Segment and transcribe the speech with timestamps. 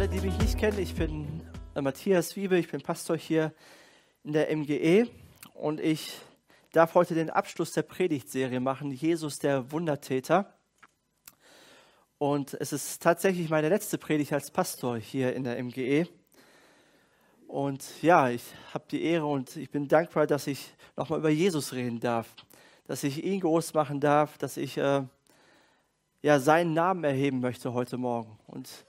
[0.00, 1.42] Alle, die mich nicht kennen, ich bin
[1.74, 3.52] äh, Matthias Wiebe, ich bin Pastor hier
[4.24, 5.06] in der MGE
[5.52, 6.14] und ich
[6.72, 10.54] darf heute den Abschluss der Predigtserie machen, Jesus der Wundertäter.
[12.16, 16.08] Und es ist tatsächlich meine letzte Predigt als Pastor hier in der MGE.
[17.46, 21.74] Und ja, ich habe die Ehre und ich bin dankbar, dass ich nochmal über Jesus
[21.74, 22.34] reden darf,
[22.86, 25.02] dass ich ihn groß machen darf, dass ich äh,
[26.22, 28.38] ja, seinen Namen erheben möchte heute Morgen.
[28.46, 28.86] Und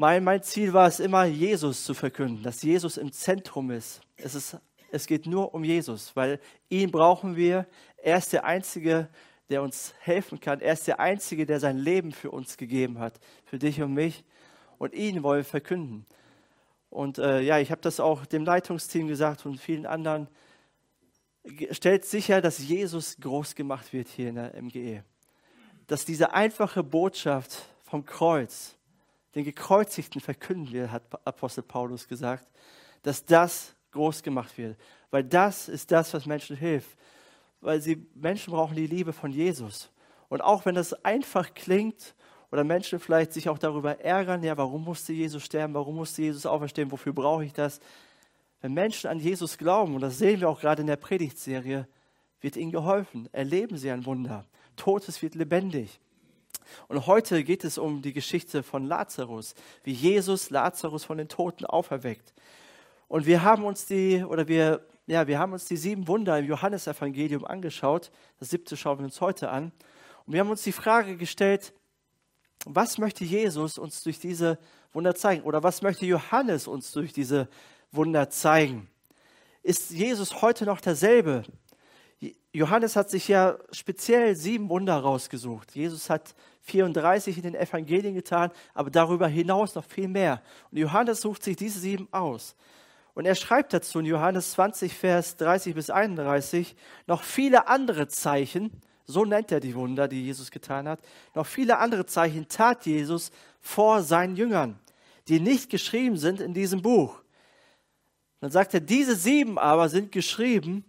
[0.00, 4.00] mein, mein Ziel war es immer, Jesus zu verkünden, dass Jesus im Zentrum ist.
[4.16, 4.56] Es, ist.
[4.90, 7.66] es geht nur um Jesus, weil ihn brauchen wir.
[7.98, 9.10] Er ist der Einzige,
[9.50, 10.62] der uns helfen kann.
[10.62, 14.24] Er ist der Einzige, der sein Leben für uns gegeben hat, für dich und mich.
[14.78, 16.06] Und ihn wollen wir verkünden.
[16.88, 20.28] Und äh, ja, ich habe das auch dem Leitungsteam gesagt und vielen anderen.
[21.72, 25.04] Stellt sicher, dass Jesus groß gemacht wird hier in der MGE.
[25.86, 28.78] Dass diese einfache Botschaft vom Kreuz,
[29.34, 32.46] den Gekreuzigten verkünden wir, hat Apostel Paulus gesagt,
[33.02, 34.76] dass das groß gemacht wird.
[35.10, 36.98] Weil das ist das, was Menschen hilft.
[37.60, 39.90] Weil sie, Menschen brauchen die Liebe von Jesus.
[40.28, 42.14] Und auch wenn das einfach klingt
[42.50, 46.46] oder Menschen vielleicht sich auch darüber ärgern, ja, warum musste Jesus sterben, warum musste Jesus
[46.46, 47.80] auferstehen, wofür brauche ich das?
[48.60, 51.86] Wenn Menschen an Jesus glauben, und das sehen wir auch gerade in der Predigtserie,
[52.40, 53.28] wird ihnen geholfen.
[53.32, 54.46] Erleben sie ein Wunder.
[54.76, 56.00] Totes wird lebendig.
[56.88, 61.64] Und heute geht es um die Geschichte von Lazarus, wie Jesus Lazarus von den Toten
[61.64, 62.32] auferweckt.
[63.08, 66.46] Und wir haben uns die, oder wir, ja, wir haben uns die sieben Wunder im
[66.46, 68.10] Johannesevangelium angeschaut.
[68.38, 69.72] Das siebte schauen wir uns heute an.
[70.26, 71.72] Und wir haben uns die Frage gestellt,
[72.66, 74.58] was möchte Jesus uns durch diese
[74.92, 75.42] Wunder zeigen?
[75.42, 77.48] Oder was möchte Johannes uns durch diese
[77.90, 78.88] Wunder zeigen?
[79.62, 81.42] Ist Jesus heute noch derselbe?
[82.52, 85.74] Johannes hat sich ja speziell sieben Wunder rausgesucht.
[85.76, 90.42] Jesus hat 34 in den Evangelien getan, aber darüber hinaus noch viel mehr.
[90.70, 92.56] Und Johannes sucht sich diese sieben aus.
[93.14, 96.74] Und er schreibt dazu in Johannes 20, Vers 30 bis 31
[97.06, 98.70] noch viele andere Zeichen,
[99.04, 101.00] so nennt er die Wunder, die Jesus getan hat,
[101.34, 104.78] noch viele andere Zeichen tat Jesus vor seinen Jüngern,
[105.28, 107.22] die nicht geschrieben sind in diesem Buch.
[108.40, 110.84] Dann sagt er, diese sieben aber sind geschrieben,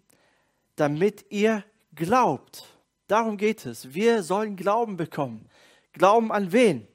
[0.75, 1.63] damit ihr
[1.95, 2.65] glaubt.
[3.07, 3.93] Darum geht es.
[3.93, 5.49] Wir sollen Glauben bekommen.
[5.93, 6.87] Glauben an wen?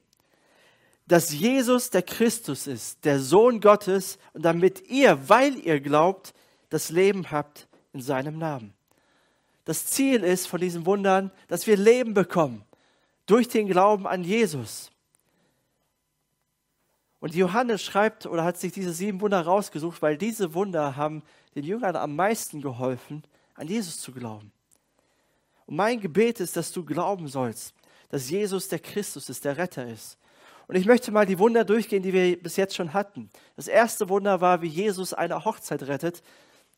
[1.07, 6.35] Dass Jesus der Christus ist, der Sohn Gottes, und damit ihr, weil ihr glaubt,
[6.69, 8.73] das Leben habt in seinem Namen.
[9.65, 12.65] Das Ziel ist von diesen Wundern, dass wir Leben bekommen
[13.27, 14.91] durch den Glauben an Jesus.
[17.19, 21.23] Und Johannes schreibt oder hat sich diese sieben Wunder rausgesucht, weil diese Wunder haben
[21.55, 23.25] den Jüngern am meisten geholfen,
[23.57, 24.53] an Jesus zu glauben.
[25.67, 27.75] Und mein Gebet ist, dass du glauben sollst,
[28.09, 30.19] dass Jesus der Christus ist, der Retter ist.
[30.69, 33.31] Und ich möchte mal die Wunder durchgehen, die wir bis jetzt schon hatten.
[33.55, 36.23] Das erste Wunder war, wie Jesus eine Hochzeit rettet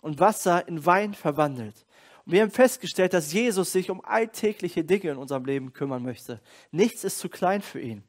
[0.02, 1.86] und Wasser in Wein verwandelt.
[2.26, 6.40] Und wir haben festgestellt, dass Jesus sich um alltägliche Dinge in unserem Leben kümmern möchte.
[6.70, 8.04] Nichts ist zu klein für ihn.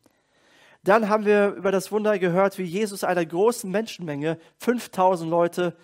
[0.84, 5.76] Dann haben wir über das Wunder gehört, wie Jesus einer großen Menschenmenge, 5000 Leute,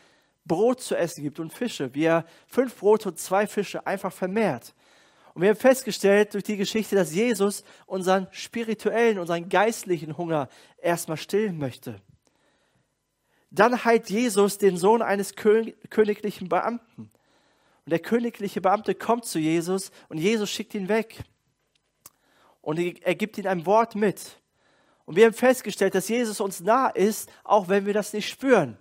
[0.45, 4.75] Brot zu essen gibt und Fische, wie er fünf Brote und zwei Fische einfach vermehrt.
[5.33, 10.47] Und wir haben festgestellt durch die Geschichte, dass Jesus unseren spirituellen, unseren geistlichen Hunger
[10.77, 11.99] erstmal stillen möchte.
[13.49, 17.09] Dann heilt Jesus den Sohn eines königlichen Beamten.
[17.85, 21.23] Und der königliche Beamte kommt zu Jesus und Jesus schickt ihn weg.
[22.61, 24.39] Und er gibt ihm ein Wort mit.
[25.05, 28.77] Und wir haben festgestellt, dass Jesus uns nah ist, auch wenn wir das nicht spüren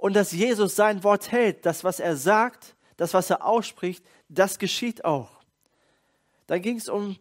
[0.00, 1.66] und dass Jesus sein Wort hält.
[1.66, 5.42] Das, was er sagt, das, was er ausspricht, das geschieht auch.
[6.46, 7.18] Dann ging es um,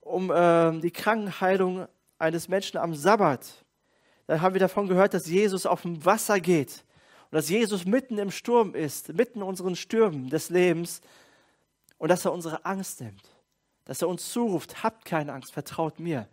[0.00, 1.86] um äh, die Krankenheilung
[2.18, 3.64] eines Menschen am Sabbat.
[4.26, 6.84] Dann haben wir davon gehört, dass Jesus auf dem Wasser geht
[7.30, 11.00] und dass Jesus mitten im Sturm ist, mitten in unseren Stürmen des Lebens
[11.98, 13.22] und dass er unsere Angst nimmt,
[13.84, 16.26] dass er uns zuruft, habt keine Angst, vertraut mir.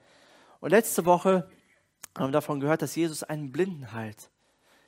[0.62, 1.48] Und letzte Woche
[2.18, 4.32] haben wir davon gehört, dass Jesus einen Blinden heilt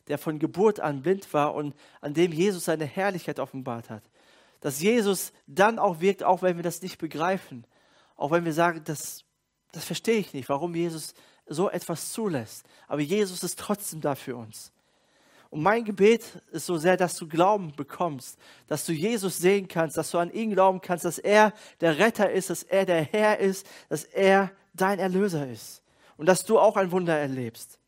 [0.07, 4.04] der von Geburt an blind war und an dem Jesus seine Herrlichkeit offenbart hat.
[4.62, 7.65] Dass Jesus dann auch wirkt, auch wenn wir das nicht begreifen.
[8.15, 9.24] Auch wenn wir sagen, das,
[9.71, 11.13] das verstehe ich nicht, warum Jesus
[11.45, 12.65] so etwas zulässt.
[12.88, 14.71] Aber Jesus ist trotzdem da für uns.
[15.50, 18.38] Und mein Gebet ist so sehr, dass du Glauben bekommst,
[18.68, 22.30] dass du Jesus sehen kannst, dass du an ihn glauben kannst, dass er der Retter
[22.30, 25.81] ist, dass er der Herr ist, dass er dein Erlöser ist
[26.18, 27.80] und dass du auch ein Wunder erlebst.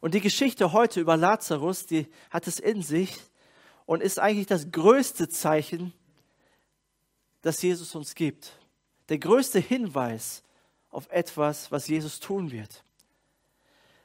[0.00, 3.16] Und die Geschichte heute über Lazarus, die hat es in sich
[3.86, 5.92] und ist eigentlich das größte Zeichen,
[7.42, 8.52] das Jesus uns gibt.
[9.08, 10.42] Der größte Hinweis
[10.90, 12.82] auf etwas, was Jesus tun wird.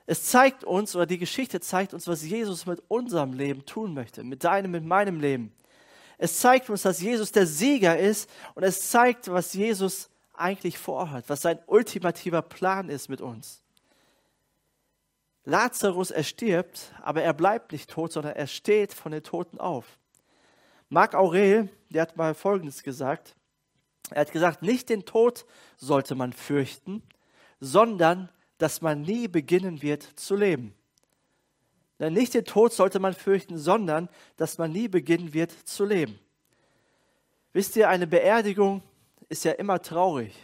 [0.06, 4.24] Es zeigt uns, oder die Geschichte zeigt uns, was Jesus mit unserem Leben tun möchte,
[4.24, 5.54] mit deinem, mit meinem Leben.
[6.18, 11.26] Es zeigt uns, dass Jesus der Sieger ist und es zeigt, was Jesus eigentlich vorhat,
[11.28, 13.64] was sein ultimativer Plan ist mit uns.
[15.46, 20.00] Lazarus erstirbt, aber er bleibt nicht tot, sondern er steht von den Toten auf.
[20.90, 23.36] Marc Aurel, der hat mal Folgendes gesagt.
[24.10, 25.46] Er hat gesagt, nicht den Tod
[25.78, 27.04] sollte man fürchten,
[27.60, 30.76] sondern dass man nie beginnen wird zu leben.
[32.00, 36.20] Denn nicht den Tod sollte man fürchten, sondern dass man nie beginnen wird zu leben.
[37.54, 38.82] Wisst ihr, eine Beerdigung
[39.30, 40.36] ist ja immer traurig.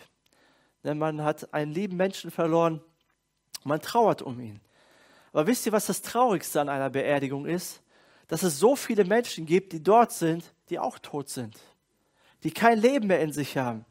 [0.83, 2.81] Denn man hat einen lieben Menschen verloren,
[3.63, 4.61] man trauert um ihn.
[5.31, 7.81] Aber wisst ihr, was das Traurigste an einer Beerdigung ist?
[8.27, 11.57] Dass es so viele Menschen gibt, die dort sind, die auch tot sind,
[12.43, 13.85] die kein Leben mehr in sich haben.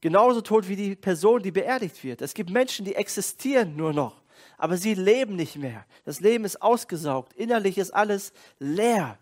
[0.00, 2.22] Genauso tot wie die Person, die beerdigt wird.
[2.22, 4.22] Es gibt Menschen, die existieren nur noch,
[4.56, 5.84] aber sie leben nicht mehr.
[6.04, 7.32] Das Leben ist ausgesaugt.
[7.34, 9.18] Innerlich ist alles leer.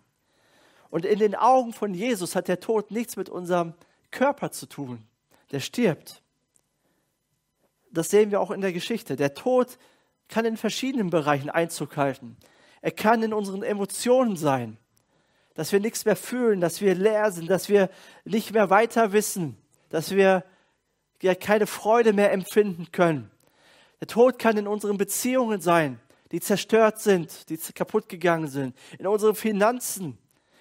[0.90, 3.74] Und in den Augen von Jesus hat der Tod nichts mit unserem
[4.10, 5.06] Körper zu tun.
[5.50, 6.22] Der stirbt.
[7.90, 9.16] Das sehen wir auch in der Geschichte.
[9.16, 9.78] Der Tod
[10.28, 12.36] kann in verschiedenen Bereichen Einzug halten.
[12.80, 14.76] Er kann in unseren Emotionen sein,
[15.54, 17.90] dass wir nichts mehr fühlen, dass wir leer sind, dass wir
[18.24, 19.56] nicht mehr weiter wissen,
[19.88, 20.44] dass wir
[21.20, 23.30] ja keine Freude mehr empfinden können.
[24.00, 25.98] Der Tod kann in unseren Beziehungen sein,
[26.30, 30.18] die zerstört sind, die kaputt gegangen sind, in unseren Finanzen,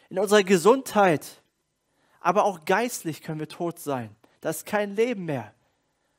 [0.10, 1.44] in unserer Gesundheit,
[2.20, 4.16] aber auch geistlich können wir tot sein.
[4.42, 5.54] Da ist kein Leben mehr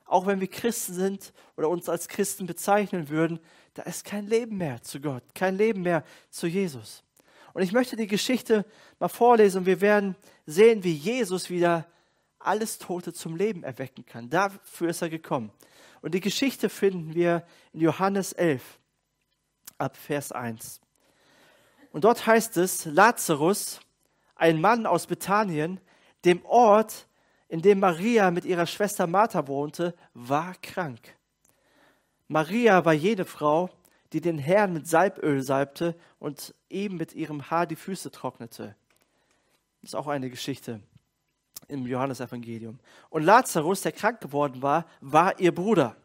[0.08, 3.38] auch wenn wir Christen sind oder uns als Christen bezeichnen würden,
[3.74, 7.04] da ist kein Leben mehr zu Gott, kein Leben mehr zu Jesus.
[7.52, 8.64] Und ich möchte die Geschichte
[8.98, 10.16] mal vorlesen und wir werden
[10.46, 11.86] sehen, wie Jesus wieder
[12.38, 14.30] alles Tote zum Leben erwecken kann.
[14.30, 15.52] Dafür ist er gekommen.
[16.00, 18.78] Und die Geschichte finden wir in Johannes 11
[19.76, 20.80] ab Vers 1.
[21.90, 23.80] Und dort heißt es, Lazarus,
[24.36, 25.80] ein Mann aus Bethanien,
[26.24, 27.07] dem Ort,
[27.48, 31.16] in dem Maria mit ihrer Schwester Martha wohnte, war krank.
[32.28, 33.70] Maria war jene Frau,
[34.12, 38.76] die den Herrn mit Salböl salbte und ihm mit ihrem Haar die Füße trocknete.
[39.80, 40.80] Das ist auch eine Geschichte
[41.68, 42.78] im Johannesevangelium.
[43.10, 45.96] Und Lazarus, der krank geworden war, war ihr Bruder.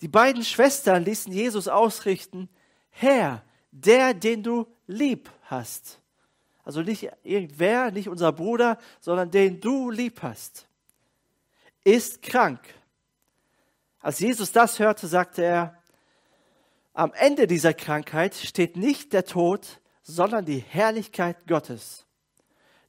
[0.00, 2.48] Die beiden Schwestern ließen Jesus ausrichten,
[2.90, 6.01] Herr, der, den du lieb hast.
[6.64, 10.66] Also nicht irgendwer, nicht unser Bruder, sondern den du lieb hast,
[11.84, 12.60] ist krank.
[14.00, 15.82] Als Jesus das hörte, sagte er,
[16.94, 22.04] am Ende dieser Krankheit steht nicht der Tod, sondern die Herrlichkeit Gottes.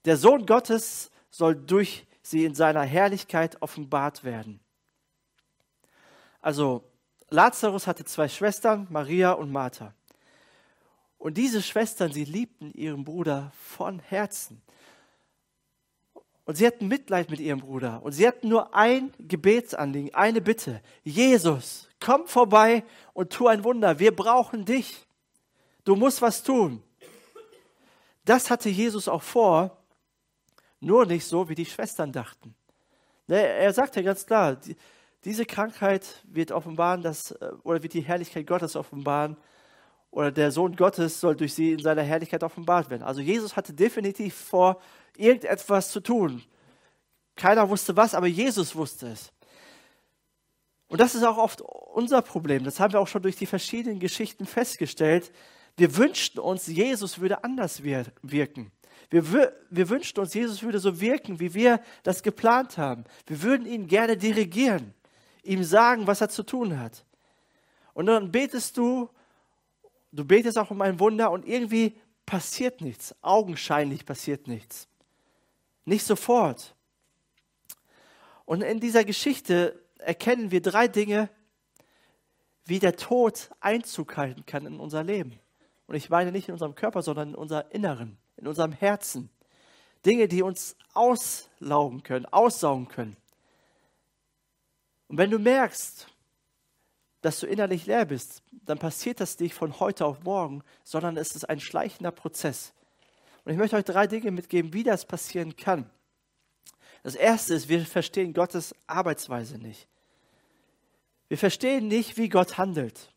[0.05, 4.59] Der Sohn Gottes soll durch sie in seiner Herrlichkeit offenbart werden.
[6.41, 6.83] Also
[7.29, 9.93] Lazarus hatte zwei Schwestern, Maria und Martha.
[11.23, 14.61] Und diese Schwestern, sie liebten ihren Bruder von Herzen.
[16.43, 18.03] Und sie hatten Mitleid mit ihrem Bruder.
[18.03, 20.81] Und sie hatten nur ein Gebetsanliegen, eine Bitte.
[21.05, 23.99] Jesus, komm vorbei und tu ein Wunder.
[23.99, 25.07] Wir brauchen dich.
[25.85, 26.83] Du musst was tun.
[28.25, 29.77] Das hatte Jesus auch vor,
[30.81, 32.53] nur nicht so, wie die Schwestern dachten.
[33.27, 34.57] Ne, er sagte ganz klar,
[35.23, 39.37] diese Krankheit wird offenbaren, dass, äh, oder wird die Herrlichkeit Gottes offenbaren
[40.13, 43.01] oder der Sohn Gottes soll durch sie in seiner Herrlichkeit offenbart werden.
[43.01, 44.79] Also Jesus hatte definitiv vor,
[45.17, 46.43] irgendetwas zu tun.
[47.35, 49.31] Keiner wusste was, aber Jesus wusste es.
[50.87, 52.63] Und das ist auch oft unser Problem.
[52.63, 55.31] Das haben wir auch schon durch die verschiedenen Geschichten festgestellt.
[55.77, 58.71] Wir wünschten uns, Jesus würde anders wirken.
[59.09, 63.05] Wir, wir wünschten uns, Jesus würde so wirken, wie wir das geplant haben.
[63.25, 64.93] Wir würden ihn gerne dirigieren,
[65.41, 67.03] ihm sagen, was er zu tun hat.
[67.95, 69.09] Und dann betest du
[70.13, 73.15] du betest auch um ein Wunder und irgendwie passiert nichts.
[73.21, 74.87] Augenscheinlich passiert nichts.
[75.85, 76.75] Nicht sofort.
[78.45, 81.29] Und in dieser Geschichte erkennen wir drei Dinge,
[82.65, 85.39] wie der Tod Einzug halten kann in unser Leben.
[85.87, 89.29] Und ich meine nicht in unserem Körper, sondern in unserem Inneren, in unserem Herzen.
[90.05, 93.17] Dinge, die uns auslaugen können, aussaugen können.
[95.07, 96.07] Und wenn du merkst,
[97.23, 101.35] dass du innerlich leer bist, dann passiert das nicht von heute auf morgen, sondern es
[101.35, 102.73] ist ein schleichender Prozess.
[103.45, 105.89] Und ich möchte euch drei Dinge mitgeben, wie das passieren kann.
[107.01, 109.87] Das erste ist, wir verstehen Gottes Arbeitsweise nicht.
[111.29, 113.09] Wir verstehen nicht, wie Gott handelt.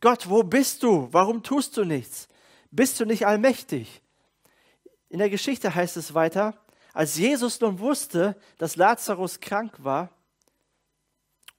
[0.00, 1.08] Gott, wo bist du?
[1.12, 2.28] Warum tust du nichts?
[2.70, 4.00] Bist du nicht allmächtig?
[5.10, 6.58] In der Geschichte heißt es weiter,
[6.94, 10.08] als Jesus nun wusste, dass Lazarus krank war,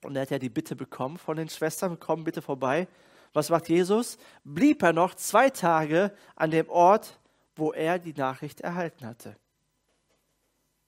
[0.05, 2.87] und er hat ja die Bitte bekommen von den Schwestern, komm bitte vorbei.
[3.33, 4.17] Was macht Jesus?
[4.43, 7.19] Blieb er noch zwei Tage an dem Ort,
[7.55, 9.35] wo er die Nachricht erhalten hatte.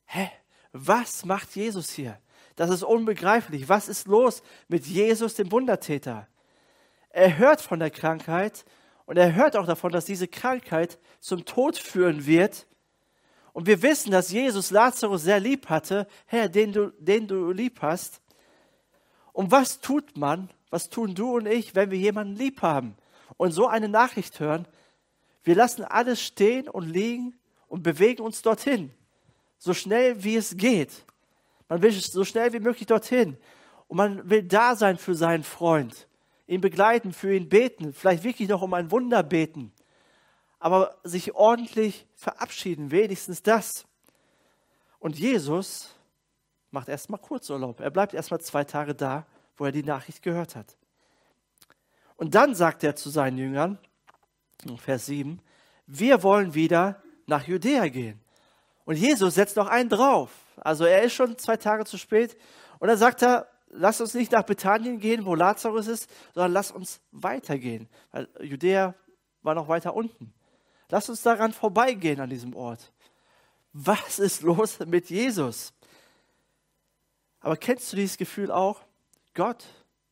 [0.05, 0.29] Hä?
[0.71, 2.19] Was macht Jesus hier?
[2.55, 3.67] Das ist unbegreiflich.
[3.69, 6.27] Was ist los mit Jesus, dem Wundertäter?
[7.09, 8.65] Er hört von der Krankheit
[9.05, 12.67] und er hört auch davon, dass diese Krankheit zum Tod führen wird.
[13.53, 17.81] Und wir wissen, dass Jesus Lazarus sehr lieb hatte, Herr, den du, den du lieb
[17.81, 18.21] hast.
[19.37, 22.95] Und was tut man, was tun du und ich, wenn wir jemanden lieb haben
[23.37, 24.67] und so eine Nachricht hören?
[25.43, 28.89] Wir lassen alles stehen und liegen und bewegen uns dorthin,
[29.59, 31.05] so schnell wie es geht.
[31.69, 33.37] Man will so schnell wie möglich dorthin
[33.87, 36.07] und man will da sein für seinen Freund,
[36.47, 39.71] ihn begleiten, für ihn beten, vielleicht wirklich noch um ein Wunder beten,
[40.57, 43.85] aber sich ordentlich verabschieden, wenigstens das.
[44.97, 45.93] Und Jesus
[46.71, 47.79] macht erstmal Kurzurlaub.
[47.79, 50.77] Er bleibt erstmal zwei Tage da, wo er die Nachricht gehört hat.
[52.15, 53.77] Und dann sagt er zu seinen Jüngern,
[54.77, 55.39] Vers 7,
[55.85, 58.19] wir wollen wieder nach Judäa gehen.
[58.85, 60.31] Und Jesus setzt noch einen drauf.
[60.57, 62.37] Also er ist schon zwei Tage zu spät.
[62.79, 66.71] Und dann sagt er, lass uns nicht nach Bethanien gehen, wo Lazarus ist, sondern lass
[66.71, 67.87] uns weitergehen.
[68.11, 68.95] Weil Judäa
[69.41, 70.33] war noch weiter unten.
[70.89, 72.91] Lass uns daran vorbeigehen an diesem Ort.
[73.73, 75.73] Was ist los mit Jesus?
[77.47, 78.81] Aber kennst du dieses Gefühl auch?
[79.33, 79.63] Gott,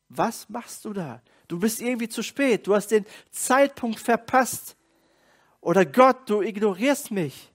[0.08, 1.20] was machst du da?
[1.48, 2.66] Du bist irgendwie zu spät.
[2.66, 4.74] Du hast den Zeitpunkt verpasst.
[5.60, 7.52] Oder Gott, du ignorierst mich.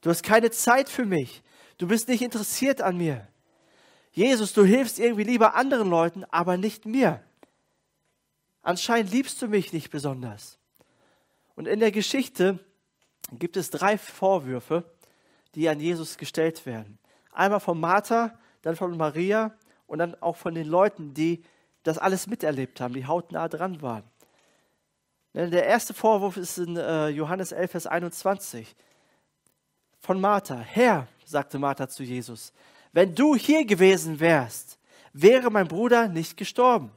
[0.00, 1.42] Du hast keine Zeit für mich.
[1.76, 3.26] Du bist nicht interessiert an mir.
[4.12, 7.24] Jesus, du hilfst irgendwie lieber anderen Leuten, aber nicht mir.
[8.62, 10.56] Anscheinend liebst du mich nicht besonders.
[11.56, 12.60] Und in der Geschichte
[13.32, 14.84] gibt es drei Vorwürfe,
[15.56, 16.99] die an Jesus gestellt werden.
[17.32, 19.52] Einmal von Martha, dann von Maria
[19.86, 21.42] und dann auch von den Leuten, die
[21.82, 24.04] das alles miterlebt haben, die hautnah dran waren.
[25.32, 28.74] Der erste Vorwurf ist in äh, Johannes 11, Vers 21
[30.00, 30.58] von Martha.
[30.58, 32.52] Herr, sagte Martha zu Jesus,
[32.92, 34.78] wenn du hier gewesen wärst,
[35.12, 36.90] wäre mein Bruder nicht gestorben.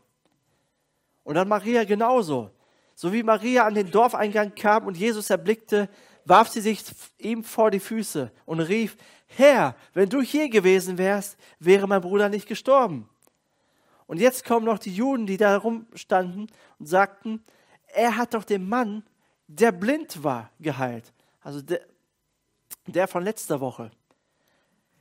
[1.24, 2.50] Und dann Maria genauso.
[2.96, 5.90] So wie Maria an den Dorfeingang kam und Jesus erblickte,
[6.26, 6.84] warf sie sich
[7.18, 12.30] ihm vor die Füße und rief, Herr, wenn du hier gewesen wärst, wäre mein Bruder
[12.30, 13.10] nicht gestorben.
[14.06, 17.44] Und jetzt kommen noch die Juden, die da rumstanden und sagten,
[17.88, 19.04] er hat doch den Mann,
[19.48, 21.14] der blind war, geheilt.
[21.42, 21.82] Also der,
[22.88, 23.92] der von letzter Woche.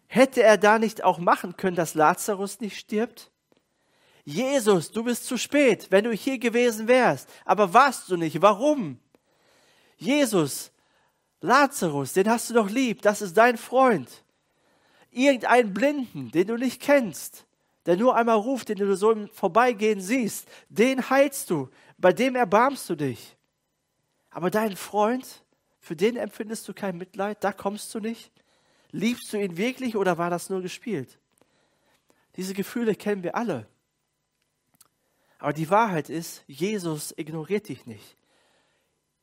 [0.06, 3.30] Hätte er da nicht auch machen können, dass Lazarus nicht stirbt?
[4.24, 7.28] Jesus, du bist zu spät, wenn du hier gewesen wärst.
[7.44, 8.40] Aber warst du nicht?
[8.40, 9.00] Warum?
[9.96, 10.70] Jesus,
[11.42, 14.08] Lazarus, den hast du doch lieb, das ist dein Freund.
[15.10, 17.44] Irgendeinen Blinden, den du nicht kennst,
[17.84, 21.68] der nur einmal ruft, den du so im Vorbeigehen siehst, den heilst du,
[21.98, 23.36] bei dem erbarmst du dich.
[24.30, 25.42] Aber deinen Freund,
[25.80, 28.30] für den empfindest du kein Mitleid, da kommst du nicht.
[28.92, 31.18] Liebst du ihn wirklich oder war das nur gespielt?
[32.36, 33.66] Diese Gefühle kennen wir alle.
[35.38, 38.16] Aber die Wahrheit ist, Jesus ignoriert dich nicht.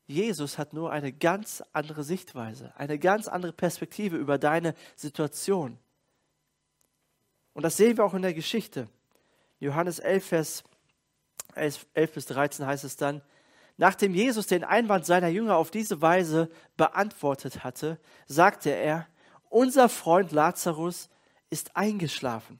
[0.09, 5.77] Jesus hat nur eine ganz andere Sichtweise, eine ganz andere Perspektive über deine Situation.
[7.53, 8.89] Und das sehen wir auch in der Geschichte.
[9.59, 10.63] Johannes 11, Vers
[11.53, 13.21] 11, 11 bis 13 heißt es dann,
[13.77, 19.05] nachdem Jesus den Einwand seiner Jünger auf diese Weise beantwortet hatte, sagte er,
[19.49, 21.09] unser Freund Lazarus
[21.51, 22.59] ist eingeschlafen.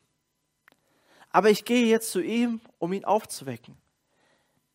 [1.32, 3.76] Aber ich gehe jetzt zu ihm, um ihn aufzuwecken.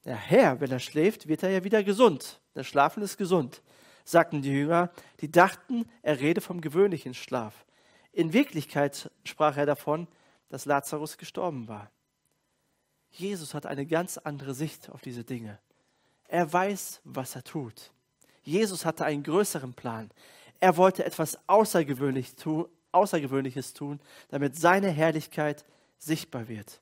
[0.04, 2.40] Der Herr, wenn er schläft, wird er ja wieder gesund.
[2.54, 3.62] Der Schlafen ist gesund,
[4.04, 7.64] sagten die Jünger, die dachten, er rede vom gewöhnlichen Schlaf.
[8.12, 10.06] In Wirklichkeit sprach er davon,
[10.50, 11.90] dass Lazarus gestorben war.
[13.10, 15.58] Jesus hat eine ganz andere Sicht auf diese Dinge.
[16.28, 17.92] Er weiß, was er tut.
[18.42, 20.10] Jesus hatte einen größeren Plan.
[20.60, 22.34] Er wollte etwas Außergewöhnliches
[23.74, 25.64] tun, damit seine Herrlichkeit
[25.98, 26.80] sichtbar wird.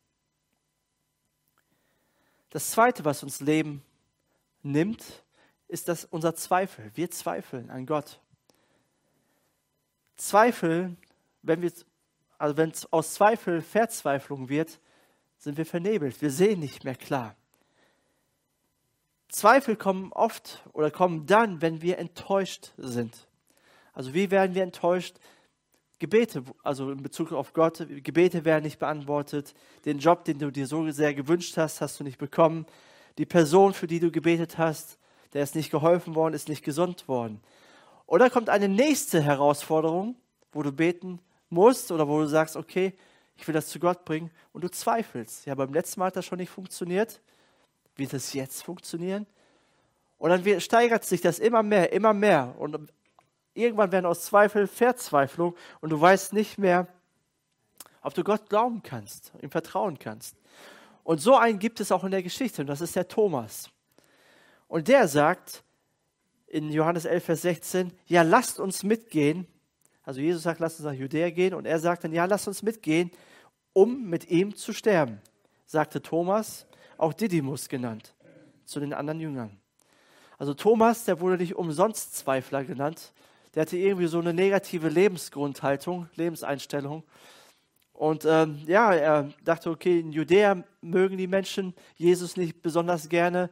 [2.52, 3.82] Das Zweite, was uns Leben
[4.62, 5.24] nimmt,
[5.68, 6.90] ist das unser Zweifel.
[6.94, 8.20] Wir zweifeln an Gott.
[10.16, 10.98] Zweifeln,
[11.40, 11.72] wenn wir
[12.36, 14.80] also wenn es aus Zweifel Verzweiflung wird,
[15.38, 16.20] sind wir vernebelt.
[16.20, 17.36] Wir sehen nicht mehr klar.
[19.28, 23.28] Zweifel kommen oft oder kommen dann, wenn wir enttäuscht sind.
[23.94, 25.16] Also wie werden wir enttäuscht?
[26.02, 29.54] Gebete, also in Bezug auf Gott, Gebete werden nicht beantwortet.
[29.84, 32.66] Den Job, den du dir so sehr gewünscht hast, hast du nicht bekommen.
[33.18, 34.98] Die Person, für die du gebetet hast,
[35.32, 37.40] der ist nicht geholfen worden, ist nicht gesund worden.
[38.06, 40.16] Oder kommt eine nächste Herausforderung,
[40.50, 42.94] wo du beten musst oder wo du sagst, okay,
[43.36, 45.46] ich will das zu Gott bringen und du zweifelst.
[45.46, 47.20] Ja, beim letzten Mal hat das schon nicht funktioniert.
[47.94, 49.24] Wird es jetzt funktionieren?
[50.18, 52.56] Und dann steigert sich das immer mehr, immer mehr.
[52.58, 52.90] Und
[53.54, 56.86] irgendwann werden aus Zweifel Verzweiflung und du weißt nicht mehr,
[58.02, 60.36] ob du Gott glauben kannst, ihm vertrauen kannst.
[61.04, 63.70] Und so einen gibt es auch in der Geschichte und das ist der Thomas.
[64.68, 65.64] Und der sagt
[66.46, 69.46] in Johannes 11, Vers 16, ja, lasst uns mitgehen.
[70.04, 72.62] Also Jesus sagt, lasst uns nach Judäa gehen und er sagt dann, ja, lasst uns
[72.62, 73.10] mitgehen,
[73.72, 75.20] um mit ihm zu sterben,
[75.66, 76.66] sagte Thomas,
[76.98, 78.14] auch Didymus genannt,
[78.64, 79.58] zu den anderen Jüngern.
[80.38, 83.12] Also Thomas, der wurde nicht umsonst Zweifler genannt,
[83.54, 87.02] der hatte irgendwie so eine negative Lebensgrundhaltung, Lebenseinstellung.
[87.92, 93.50] Und ähm, ja, er dachte, okay, in Judäa mögen die Menschen Jesus nicht besonders gerne.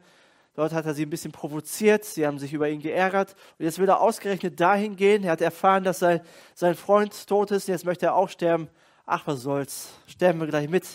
[0.55, 3.35] Dort hat er sie ein bisschen provoziert, sie haben sich über ihn geärgert.
[3.57, 5.23] Und jetzt will er ausgerechnet dahin gehen.
[5.23, 6.19] Er hat erfahren, dass sein,
[6.55, 7.67] sein Freund tot ist.
[7.67, 8.67] Jetzt möchte er auch sterben.
[9.05, 10.85] Ach, was soll's, sterben wir gleich mit.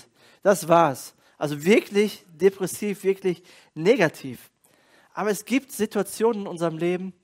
[0.43, 1.15] Das war's.
[1.39, 3.43] Also wirklich depressiv, wirklich
[3.75, 4.51] negativ.
[5.15, 7.15] Aber es gibt Situationen in unserem Leben,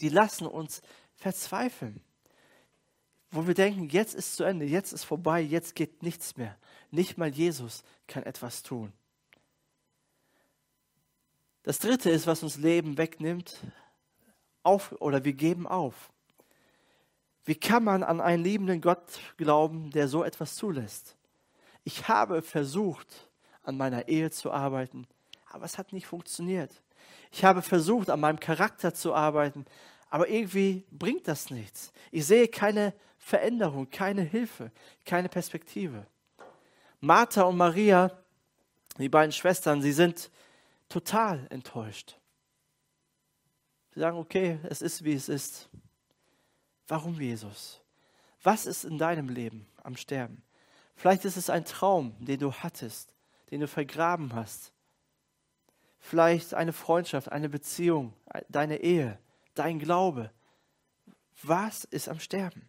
[0.00, 0.82] die lassen uns
[1.22, 2.02] verzweifeln.
[3.30, 6.56] Wo wir denken, jetzt ist zu Ende, jetzt ist vorbei, jetzt geht nichts mehr.
[6.90, 8.92] Nicht mal Jesus kann etwas tun.
[11.62, 13.58] Das dritte ist, was uns Leben wegnimmt,
[14.64, 16.10] auf, oder wir geben auf.
[17.44, 21.16] Wie kann man an einen liebenden Gott glauben, der so etwas zulässt?
[21.84, 23.28] Ich habe versucht,
[23.62, 25.06] an meiner Ehe zu arbeiten,
[25.50, 26.82] aber es hat nicht funktioniert.
[27.30, 29.64] Ich habe versucht, an meinem Charakter zu arbeiten,
[30.12, 31.90] aber irgendwie bringt das nichts.
[32.10, 34.70] Ich sehe keine Veränderung, keine Hilfe,
[35.06, 36.06] keine Perspektive.
[37.00, 38.10] Martha und Maria,
[38.98, 40.30] die beiden Schwestern, sie sind
[40.90, 42.18] total enttäuscht.
[43.94, 45.70] Sie sagen, okay, es ist wie es ist.
[46.88, 47.80] Warum Jesus?
[48.42, 50.42] Was ist in deinem Leben am Sterben?
[50.94, 53.14] Vielleicht ist es ein Traum, den du hattest,
[53.50, 54.74] den du vergraben hast.
[56.00, 58.12] Vielleicht eine Freundschaft, eine Beziehung,
[58.50, 59.18] deine Ehe
[59.54, 60.30] dein Glaube?
[61.42, 62.68] Was ist am Sterben?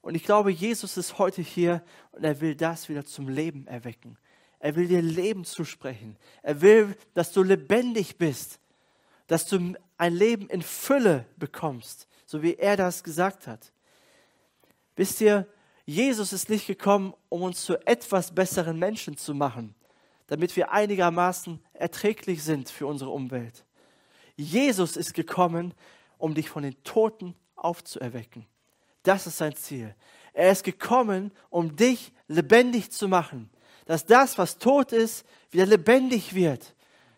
[0.00, 4.18] Und ich glaube, Jesus ist heute hier und er will das wieder zum Leben erwecken.
[4.58, 6.16] Er will dir Leben zusprechen.
[6.42, 8.60] Er will, dass du lebendig bist,
[9.26, 13.72] dass du ein Leben in Fülle bekommst, so wie er das gesagt hat.
[14.96, 15.46] Wisst ihr,
[15.86, 19.74] Jesus ist nicht gekommen, um uns zu etwas besseren Menschen zu machen,
[20.26, 23.64] damit wir einigermaßen erträglich sind für unsere Umwelt.
[24.36, 25.74] Jesus ist gekommen,
[26.18, 28.46] um dich von den Toten aufzuerwecken.
[29.02, 29.94] Das ist sein Ziel.
[30.32, 33.50] Er ist gekommen, um dich lebendig zu machen.
[33.86, 36.74] Dass das, was tot ist, wieder lebendig wird.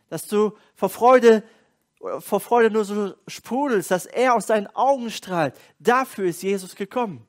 [0.08, 1.42] Dass du vor Freude,
[2.18, 5.54] vor Freude nur so sprudelst, dass er aus deinen Augen strahlt.
[5.78, 7.26] Dafür ist Jesus gekommen.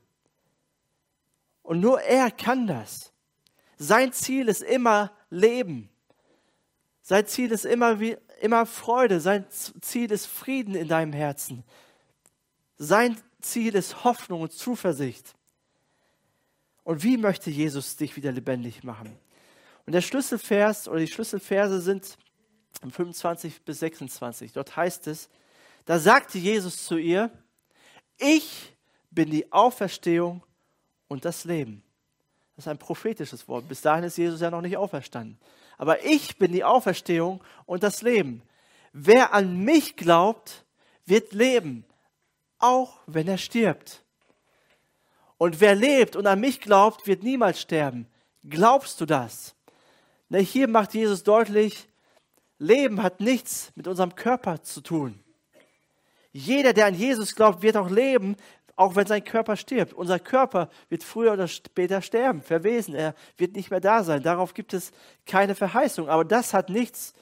[1.62, 3.12] Und nur er kann das.
[3.78, 5.90] Sein Ziel ist immer Leben.
[7.02, 8.00] Sein Ziel ist immer,
[8.42, 9.20] immer Freude.
[9.20, 11.64] Sein Ziel ist Frieden in deinem Herzen.
[12.78, 15.36] Sein Ziel ist Hoffnung und Zuversicht.
[16.84, 19.18] Und wie möchte Jesus dich wieder lebendig machen?
[19.86, 22.18] Und der Schlüsselvers oder die Schlüsselverse sind
[22.90, 24.54] 25 bis 26.
[24.54, 25.30] Dort heißt es,
[25.86, 27.32] da sagte Jesus zu ihr,
[28.18, 28.76] ich
[29.12, 30.44] bin die Auferstehung
[31.08, 31.84] und das Leben.
[32.56, 33.68] Das ist ein prophetisches Wort.
[33.68, 35.38] Bis dahin ist Jesus ja noch nicht auferstanden.
[35.78, 38.42] Aber ich bin die Auferstehung und das Leben.
[38.94, 40.66] Wer an mich glaubt,
[41.06, 41.86] wird leben,
[42.58, 44.04] auch wenn er stirbt.
[45.38, 48.08] Und wer lebt und an mich glaubt, wird niemals sterben.
[48.44, 49.56] Glaubst du das?
[50.30, 51.88] Ne, hier macht Jesus deutlich,
[52.60, 55.20] Leben hat nichts mit unserem Körper zu tun.
[56.32, 58.36] Jeder, der an Jesus glaubt, wird auch leben,
[58.78, 59.94] auch wenn sein Körper stirbt.
[59.94, 62.94] Unser Körper wird früher oder später sterben, verwesen.
[62.94, 64.22] Er wird nicht mehr da sein.
[64.22, 64.92] Darauf gibt es
[65.26, 66.08] keine Verheißung.
[66.08, 67.14] Aber das hat nichts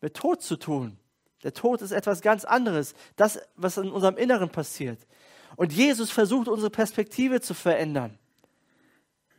[0.00, 0.98] mit Tod zu tun.
[1.44, 2.94] Der Tod ist etwas ganz anderes.
[3.14, 4.98] Das, was in unserem Inneren passiert.
[5.54, 8.18] Und Jesus versucht, unsere Perspektive zu verändern.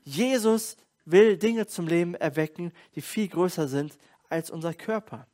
[0.03, 3.97] Jesus will Dinge zum Leben erwecken, die viel größer sind
[4.29, 5.27] als unser Körper.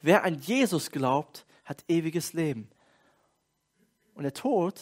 [0.00, 2.70] Wer an Jesus glaubt, hat ewiges Leben.
[4.14, 4.80] Und der Tod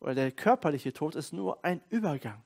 [0.00, 2.42] oder der körperliche Tod ist nur ein Übergang.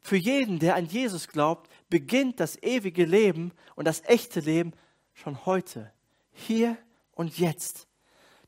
[0.00, 4.72] Für jeden, der an Jesus glaubt, beginnt das ewige Leben und das echte Leben
[5.14, 5.92] schon heute,
[6.32, 6.78] hier
[7.12, 7.88] und jetzt.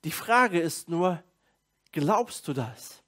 [0.05, 1.23] Die Frage ist nur,
[1.91, 3.03] glaubst du das?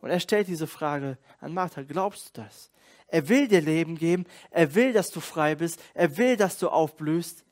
[0.00, 2.70] Und er stellt diese Frage an Martha, glaubst du das?
[3.06, 6.68] Er will dir Leben geben, er will, dass du frei bist, er will, dass du
[6.68, 7.44] aufblühst.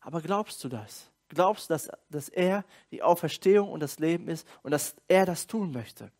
[0.00, 1.10] Aber glaubst du das?
[1.30, 5.46] Glaubst du, dass, dass er die Auferstehung und das Leben ist und dass er das
[5.46, 6.12] tun möchte?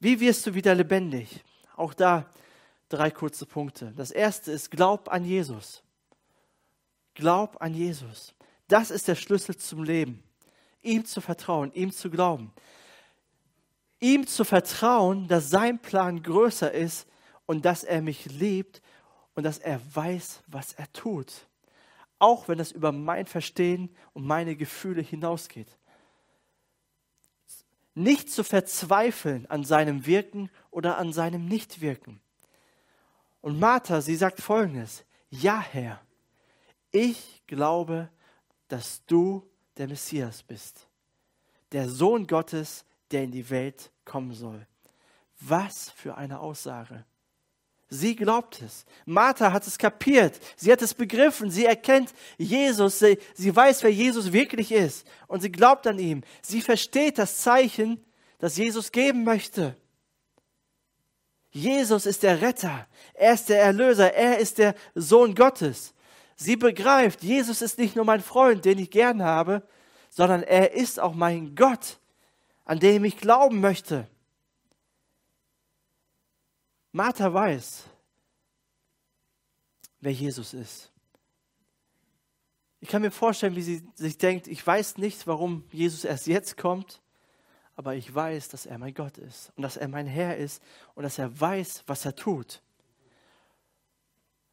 [0.00, 1.44] Wie wirst du wieder lebendig?
[1.76, 2.32] Auch da
[2.88, 3.92] drei kurze Punkte.
[3.96, 5.82] Das erste ist, glaub an Jesus.
[7.14, 8.34] Glaub an Jesus.
[8.68, 10.22] Das ist der Schlüssel zum Leben.
[10.82, 12.52] Ihm zu vertrauen, ihm zu glauben
[14.00, 17.06] ihm zu vertrauen, dass sein Plan größer ist
[17.46, 18.82] und dass er mich liebt
[19.34, 21.32] und dass er weiß, was er tut.
[22.18, 25.68] Auch wenn es über mein Verstehen und meine Gefühle hinausgeht.
[27.94, 32.20] Nicht zu verzweifeln an seinem Wirken oder an seinem Nichtwirken.
[33.40, 36.00] Und Martha, sie sagt folgendes, ja Herr,
[36.90, 38.10] ich glaube,
[38.68, 40.88] dass du der Messias bist,
[41.72, 44.66] der Sohn Gottes, der in die Welt kommen soll.
[45.40, 47.04] Was für eine Aussage.
[47.88, 48.84] Sie glaubt es.
[49.04, 50.40] Martha hat es kapiert.
[50.56, 51.50] Sie hat es begriffen.
[51.50, 52.98] Sie erkennt Jesus.
[52.98, 55.06] Sie, sie, weiß, wer Jesus wirklich ist.
[55.28, 56.22] Und sie glaubt an ihm.
[56.42, 58.04] Sie versteht das Zeichen,
[58.38, 59.76] das Jesus geben möchte.
[61.50, 62.86] Jesus ist der Retter.
[63.14, 64.12] Er ist der Erlöser.
[64.12, 65.94] Er ist der Sohn Gottes.
[66.34, 69.62] Sie begreift, Jesus ist nicht nur mein Freund, den ich gern habe,
[70.10, 71.98] sondern er ist auch mein Gott
[72.66, 74.06] an dem ich glauben möchte.
[76.96, 77.84] Martha weiß,
[80.00, 80.90] wer Jesus ist.
[82.80, 86.56] Ich kann mir vorstellen, wie sie sich denkt, ich weiß nicht, warum Jesus erst jetzt
[86.56, 87.02] kommt,
[87.74, 90.62] aber ich weiß, dass er mein Gott ist und dass er mein Herr ist
[90.94, 92.62] und dass er weiß, was er tut.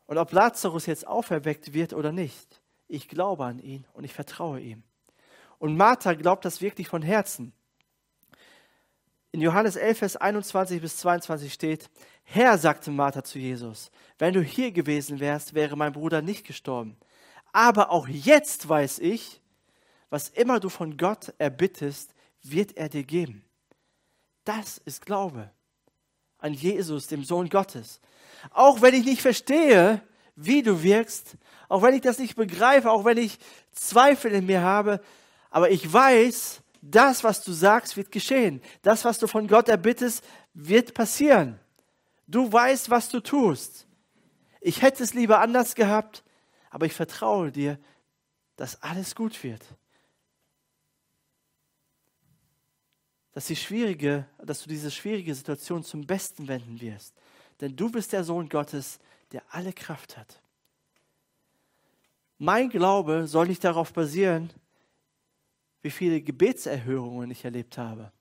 [0.05, 4.59] Und ob Lazarus jetzt auferweckt wird oder nicht, ich glaube an ihn und ich vertraue
[4.59, 4.83] ihm.
[5.59, 7.53] Und Martha glaubt das wirklich von Herzen.
[9.33, 11.89] In Johannes 11, Vers 21 bis 22 steht,
[12.23, 16.95] Herr, sagte Martha zu Jesus, wenn du hier gewesen wärst, wäre mein Bruder nicht gestorben.
[17.51, 19.41] Aber auch jetzt weiß ich,
[20.11, 23.43] was immer du von Gott erbittest, wird er dir geben.
[24.45, 25.49] Das ist Glaube
[26.37, 28.01] an Jesus, dem Sohn Gottes.
[28.51, 30.01] Auch wenn ich nicht verstehe,
[30.35, 31.37] wie du wirkst,
[31.69, 33.39] auch wenn ich das nicht begreife, auch wenn ich
[33.71, 35.01] Zweifel in mir habe,
[35.49, 38.61] aber ich weiß, das, was du sagst, wird geschehen.
[38.81, 41.57] Das, was du von Gott erbittest, wird passieren.
[42.27, 43.87] Du weißt, was du tust.
[44.59, 46.23] Ich hätte es lieber anders gehabt,
[46.69, 47.79] aber ich vertraue dir,
[48.57, 49.63] dass alles gut wird.
[53.31, 57.15] Dass, die schwierige, dass du diese schwierige Situation zum Besten wenden wirst.
[57.61, 58.99] Denn du bist der Sohn Gottes,
[59.31, 60.41] der alle Kraft hat.
[62.37, 64.51] Mein Glaube soll nicht darauf basieren,
[65.83, 68.11] wie viele Gebetserhörungen ich erlebt habe,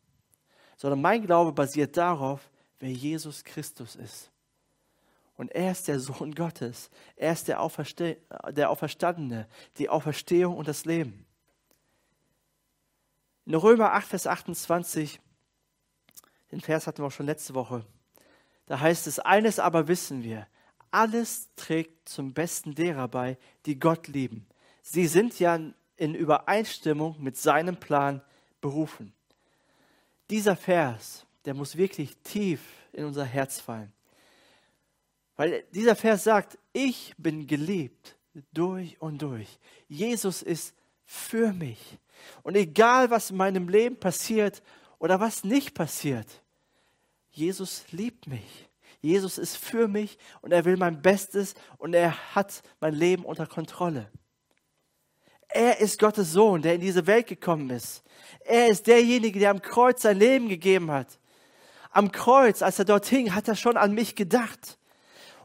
[0.77, 4.31] sondern mein Glaube basiert darauf, wer Jesus Christus ist.
[5.37, 6.91] Und er ist der Sohn Gottes.
[7.17, 8.19] Er ist der, Auferste
[8.51, 9.49] der Auferstandene,
[9.79, 11.25] die Auferstehung und das Leben.
[13.47, 15.21] In Römer 8, Vers 28,
[16.51, 17.85] den Vers hatten wir auch schon letzte Woche,
[18.67, 20.47] da heißt es, eines aber wissen wir,
[20.91, 24.47] alles trägt zum Besten derer bei, die Gott lieben.
[24.83, 25.59] Sie sind ja
[25.97, 28.23] in Übereinstimmung mit seinem Plan
[28.61, 29.13] berufen.
[30.31, 32.61] Dieser Vers, der muss wirklich tief
[32.93, 33.93] in unser Herz fallen.
[35.37, 38.17] Weil dieser Vers sagt, ich bin geliebt
[38.53, 39.59] durch und durch.
[39.89, 40.75] Jesus ist
[41.05, 41.99] für mich.
[42.43, 44.63] Und egal, was in meinem Leben passiert
[44.99, 46.43] oder was nicht passiert,
[47.31, 48.69] Jesus liebt mich.
[49.01, 53.47] Jesus ist für mich und er will mein Bestes und er hat mein Leben unter
[53.47, 54.09] Kontrolle.
[55.55, 58.03] Er ist Gottes Sohn, der in diese Welt gekommen ist.
[58.45, 61.19] Er ist derjenige, der am Kreuz sein Leben gegeben hat.
[61.91, 64.79] Am Kreuz, als er dort hing, hat er schon an mich gedacht.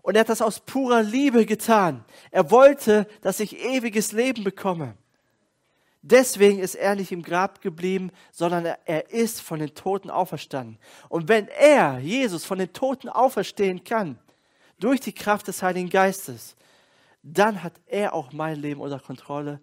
[0.01, 2.05] Und er hat das aus purer Liebe getan.
[2.31, 4.95] Er wollte, dass ich ewiges Leben bekomme.
[6.01, 10.77] Deswegen ist er nicht im Grab geblieben, sondern er ist von den Toten auferstanden.
[11.09, 14.17] Und wenn er, Jesus, von den Toten auferstehen kann,
[14.79, 16.55] durch die Kraft des Heiligen Geistes,
[17.23, 19.59] dann hat er auch mein Leben unter Kontrolle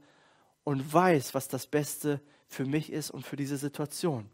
[0.65, 4.29] und weiß, was das Beste für mich ist und für diese Situation.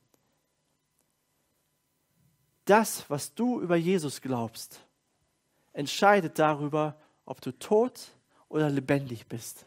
[2.65, 4.81] Das, was du über Jesus glaubst,
[5.73, 8.13] entscheidet darüber, ob du tot
[8.49, 9.67] oder lebendig bist.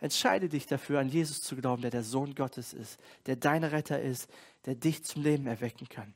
[0.00, 4.00] Entscheide dich dafür, an Jesus zu glauben, der der Sohn Gottes ist, der dein Retter
[4.00, 4.30] ist,
[4.64, 6.14] der dich zum Leben erwecken kann.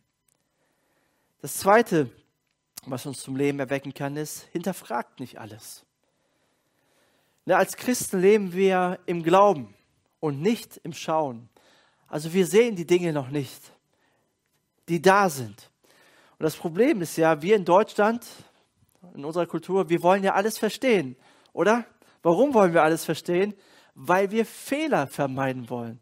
[1.41, 2.09] Das Zweite,
[2.87, 5.85] was uns zum Leben erwecken kann, ist, hinterfragt nicht alles.
[7.45, 9.75] Na, als Christen leben wir im Glauben
[10.21, 11.49] und nicht im Schauen.
[12.07, 13.73] Also wir sehen die Dinge noch nicht,
[14.89, 15.71] die da sind.
[16.39, 18.27] Und das Problem ist ja, wir in Deutschland,
[19.15, 21.17] in unserer Kultur, wir wollen ja alles verstehen,
[21.53, 21.85] oder?
[22.23, 23.55] Warum wollen wir alles verstehen?
[23.95, 26.01] Weil wir Fehler vermeiden wollen.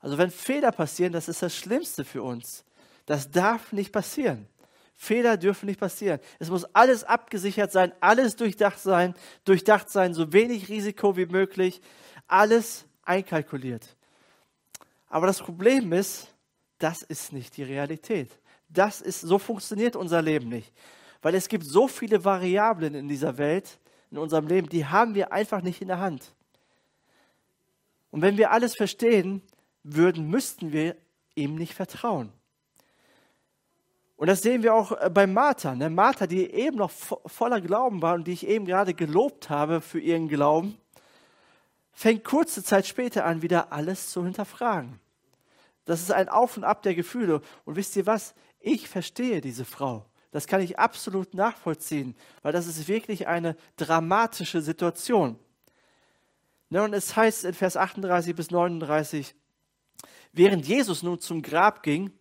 [0.00, 2.64] Also wenn Fehler passieren, das ist das Schlimmste für uns.
[3.06, 4.46] Das darf nicht passieren.
[5.02, 6.20] Fehler dürfen nicht passieren.
[6.38, 9.14] Es muss alles abgesichert sein, alles durchdacht sein,
[9.46, 11.80] durchdacht sein, so wenig Risiko wie möglich,
[12.28, 13.96] alles einkalkuliert.
[15.08, 16.34] Aber das Problem ist,
[16.78, 18.28] das ist nicht die Realität.
[18.68, 20.70] Das ist, so funktioniert unser Leben nicht.
[21.22, 23.78] Weil es gibt so viele Variablen in dieser Welt,
[24.10, 26.34] in unserem Leben, die haben wir einfach nicht in der Hand.
[28.10, 29.40] Und wenn wir alles verstehen
[29.82, 30.94] würden, müssten wir
[31.34, 32.34] ihm nicht vertrauen.
[34.20, 35.74] Und das sehen wir auch äh, bei Martha.
[35.74, 35.88] Ne?
[35.88, 39.98] Martha, die eben noch voller Glauben war und die ich eben gerade gelobt habe für
[39.98, 40.76] ihren Glauben,
[41.90, 45.00] fängt kurze Zeit später an, wieder alles zu hinterfragen.
[45.86, 47.40] Das ist ein Auf und Ab der Gefühle.
[47.64, 48.34] Und wisst ihr was?
[48.60, 50.04] Ich verstehe diese Frau.
[50.32, 55.38] Das kann ich absolut nachvollziehen, weil das ist wirklich eine dramatische Situation.
[56.68, 59.34] Ne, und es heißt in Vers 38 bis 39,
[60.32, 62.12] während Jesus nun zum Grab ging,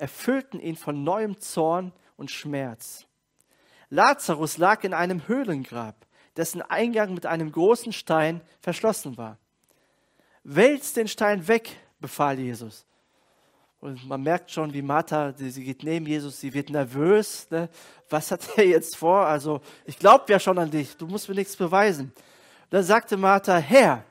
[0.00, 3.06] erfüllten ihn von neuem Zorn und Schmerz.
[3.90, 9.38] Lazarus lag in einem Höhlengrab, dessen Eingang mit einem großen Stein verschlossen war.
[10.42, 12.86] Wälzt den Stein weg, befahl Jesus.
[13.80, 17.50] Und man merkt schon, wie Martha, sie geht neben Jesus, sie wird nervös.
[17.50, 17.68] Ne?
[18.08, 19.26] Was hat er jetzt vor?
[19.26, 22.12] Also, ich glaube ja schon an dich, du musst mir nichts beweisen.
[22.68, 24.04] Dann sagte Martha, Herr,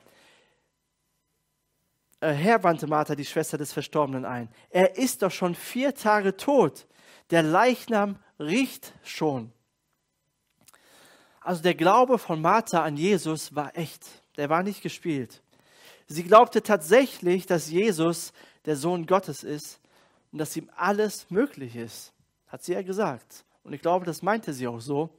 [2.20, 6.86] Herr, wandte Martha, die Schwester des Verstorbenen, ein, er ist doch schon vier Tage tot.
[7.30, 9.52] Der Leichnam riecht schon.
[11.40, 14.04] Also der Glaube von Martha an Jesus war echt.
[14.36, 15.42] Der war nicht gespielt.
[16.06, 18.32] Sie glaubte tatsächlich, dass Jesus
[18.66, 19.80] der Sohn Gottes ist
[20.32, 22.12] und dass ihm alles möglich ist.
[22.48, 23.44] Hat sie ja gesagt.
[23.62, 25.10] Und ich glaube, das meinte sie auch so.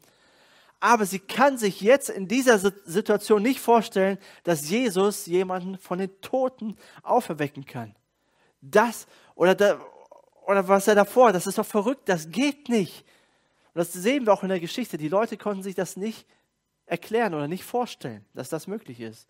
[0.82, 6.20] Aber sie kann sich jetzt in dieser Situation nicht vorstellen, dass Jesus jemanden von den
[6.22, 7.96] Toten auferwecken kann.
[8.62, 9.80] Das oder, da,
[10.48, 13.06] oder was er davor, das ist doch verrückt, das geht nicht.
[13.74, 14.98] Und das sehen wir auch in der Geschichte.
[14.98, 16.26] Die Leute konnten sich das nicht
[16.88, 19.28] erklären oder nicht vorstellen, dass das möglich ist.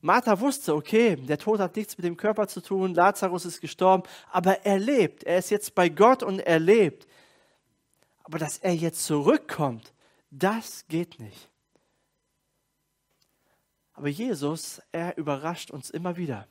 [0.00, 4.04] Martha wusste, okay, der Tod hat nichts mit dem Körper zu tun, Lazarus ist gestorben,
[4.32, 5.24] aber er lebt.
[5.24, 7.06] Er ist jetzt bei Gott und er lebt.
[8.24, 9.92] Aber dass er jetzt zurückkommt,
[10.38, 11.50] das geht nicht.
[13.94, 16.46] Aber Jesus, er überrascht uns immer wieder.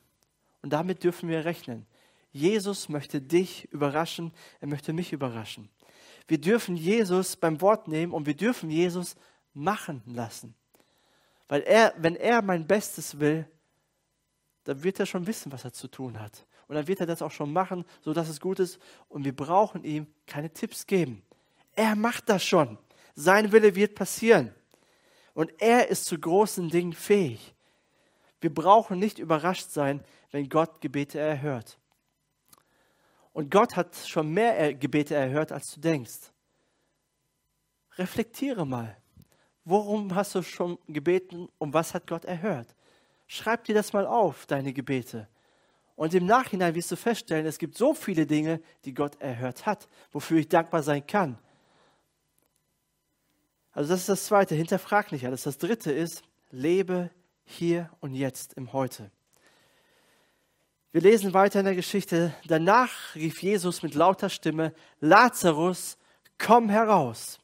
[0.62, 1.86] Und damit dürfen wir rechnen.
[2.32, 5.70] Jesus möchte dich überraschen, er möchte mich überraschen.
[6.26, 9.14] Wir dürfen Jesus beim Wort nehmen und wir dürfen Jesus
[9.54, 10.54] machen lassen.
[11.46, 13.48] Weil er, wenn er mein Bestes will,
[14.64, 16.44] dann wird er schon wissen, was er zu tun hat.
[16.66, 18.80] Und dann wird er das auch schon machen, sodass es gut ist.
[19.08, 21.22] Und wir brauchen ihm keine Tipps geben.
[21.76, 22.76] Er macht das schon.
[23.16, 24.54] Sein Wille wird passieren.
[25.34, 27.54] Und er ist zu großen Dingen fähig.
[28.40, 31.78] Wir brauchen nicht überrascht sein, wenn Gott Gebete erhört.
[33.32, 36.30] Und Gott hat schon mehr Gebete erhört, als du denkst.
[37.96, 38.96] Reflektiere mal.
[39.64, 42.74] Worum hast du schon gebeten und was hat Gott erhört?
[43.26, 45.28] Schreib dir das mal auf, deine Gebete.
[45.96, 49.88] Und im Nachhinein wirst du feststellen, es gibt so viele Dinge, die Gott erhört hat,
[50.12, 51.38] wofür ich dankbar sein kann.
[53.76, 55.42] Also das ist das Zweite, hinterfrag nicht alles.
[55.42, 57.10] Das Dritte ist, lebe
[57.44, 59.10] hier und jetzt im Heute.
[60.92, 62.34] Wir lesen weiter in der Geschichte.
[62.46, 65.98] Danach rief Jesus mit lauter Stimme, Lazarus,
[66.38, 67.38] komm heraus.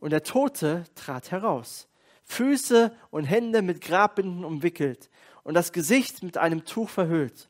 [0.00, 1.88] Und der Tote trat heraus,
[2.24, 5.08] Füße und Hände mit Grabbinden umwickelt
[5.44, 7.48] und das Gesicht mit einem Tuch verhüllt.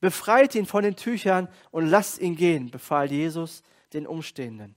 [0.00, 3.62] Befreit ihn von den Tüchern und lasst ihn gehen, befahl Jesus
[3.92, 4.74] den Umstehenden.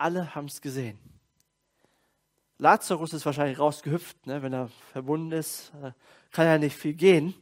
[0.00, 0.98] Alle haben es gesehen.
[2.56, 4.42] Lazarus ist wahrscheinlich rausgehüpft, ne?
[4.42, 5.92] wenn er verbunden ist, äh,
[6.30, 7.34] kann er nicht viel gehen.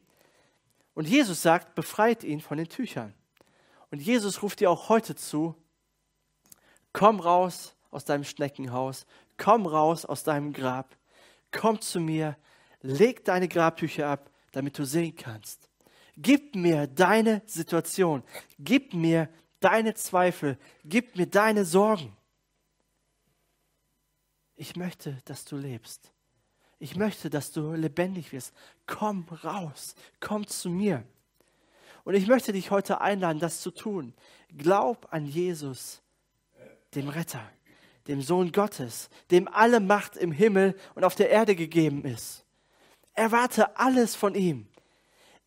[0.92, 3.14] Und Jesus sagt, befreit ihn von den Tüchern.
[3.92, 5.54] Und Jesus ruft dir auch heute zu,
[6.92, 10.96] komm raus aus deinem Schneckenhaus, komm raus aus deinem Grab,
[11.52, 12.36] komm zu mir,
[12.80, 15.68] leg deine Grabtücher ab, damit du sehen kannst.
[16.16, 18.24] Gib mir deine Situation,
[18.58, 19.28] gib mir
[19.60, 22.17] deine Zweifel, gib mir deine Sorgen.
[24.60, 26.10] Ich möchte, dass du lebst.
[26.80, 28.52] Ich möchte, dass du lebendig wirst.
[28.86, 31.04] Komm raus, komm zu mir.
[32.02, 34.14] Und ich möchte dich heute einladen, das zu tun.
[34.56, 36.02] Glaub an Jesus,
[36.96, 37.48] dem Retter,
[38.08, 42.44] dem Sohn Gottes, dem alle Macht im Himmel und auf der Erde gegeben ist.
[43.14, 44.66] Erwarte alles von ihm.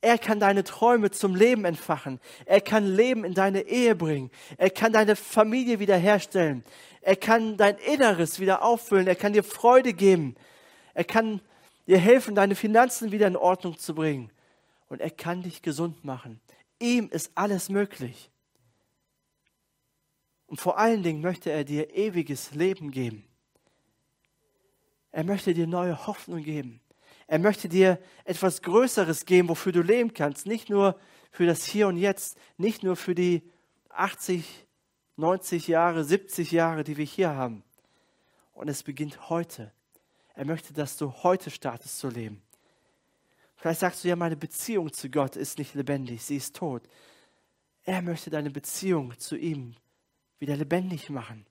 [0.01, 2.19] Er kann deine Träume zum Leben entfachen.
[2.45, 4.31] Er kann Leben in deine Ehe bringen.
[4.57, 6.63] Er kann deine Familie wiederherstellen.
[7.01, 9.07] Er kann dein Inneres wieder auffüllen.
[9.07, 10.35] Er kann dir Freude geben.
[10.93, 11.41] Er kann
[11.87, 14.31] dir helfen, deine Finanzen wieder in Ordnung zu bringen.
[14.87, 16.39] Und er kann dich gesund machen.
[16.79, 18.29] Ihm ist alles möglich.
[20.47, 23.25] Und vor allen Dingen möchte er dir ewiges Leben geben.
[25.11, 26.81] Er möchte dir neue Hoffnung geben.
[27.27, 30.45] Er möchte dir etwas Größeres geben, wofür du leben kannst.
[30.45, 30.99] Nicht nur
[31.31, 33.41] für das Hier und Jetzt, nicht nur für die
[33.89, 34.67] 80,
[35.17, 37.63] 90 Jahre, 70 Jahre, die wir hier haben.
[38.53, 39.71] Und es beginnt heute.
[40.35, 42.41] Er möchte, dass du heute startest zu leben.
[43.55, 46.83] Vielleicht sagst du ja, meine Beziehung zu Gott ist nicht lebendig, sie ist tot.
[47.83, 49.75] Er möchte deine Beziehung zu ihm
[50.39, 51.45] wieder lebendig machen.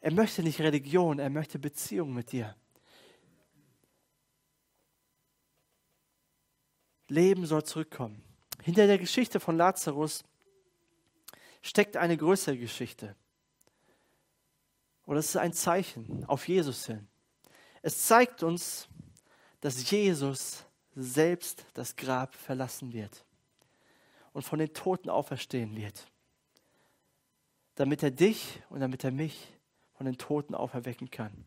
[0.00, 2.56] Er möchte nicht Religion, er möchte Beziehung mit dir.
[7.06, 8.24] Leben soll zurückkommen.
[8.62, 10.24] Hinter der Geschichte von Lazarus
[11.62, 13.16] steckt eine größere Geschichte.
[15.04, 17.08] Und es ist ein Zeichen auf Jesus hin.
[17.80, 18.88] Es zeigt uns,
[19.60, 23.24] dass Jesus selbst das Grab verlassen wird
[24.32, 26.06] und von den Toten auferstehen wird,
[27.76, 29.48] damit er dich und damit er mich
[29.94, 31.44] von den Toten auferwecken kann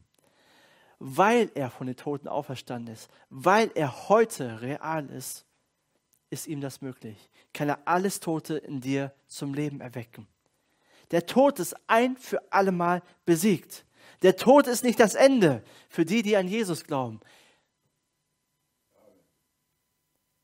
[1.00, 5.46] weil er von den Toten auferstanden ist, weil er heute real ist,
[6.36, 7.18] ist ihm das möglich.
[7.54, 10.28] Kann er alles Tote in dir zum Leben erwecken.
[11.12, 13.86] Der Tod ist ein für allemal besiegt.
[14.22, 17.22] Der Tod ist nicht das Ende für die, die an Jesus glauben.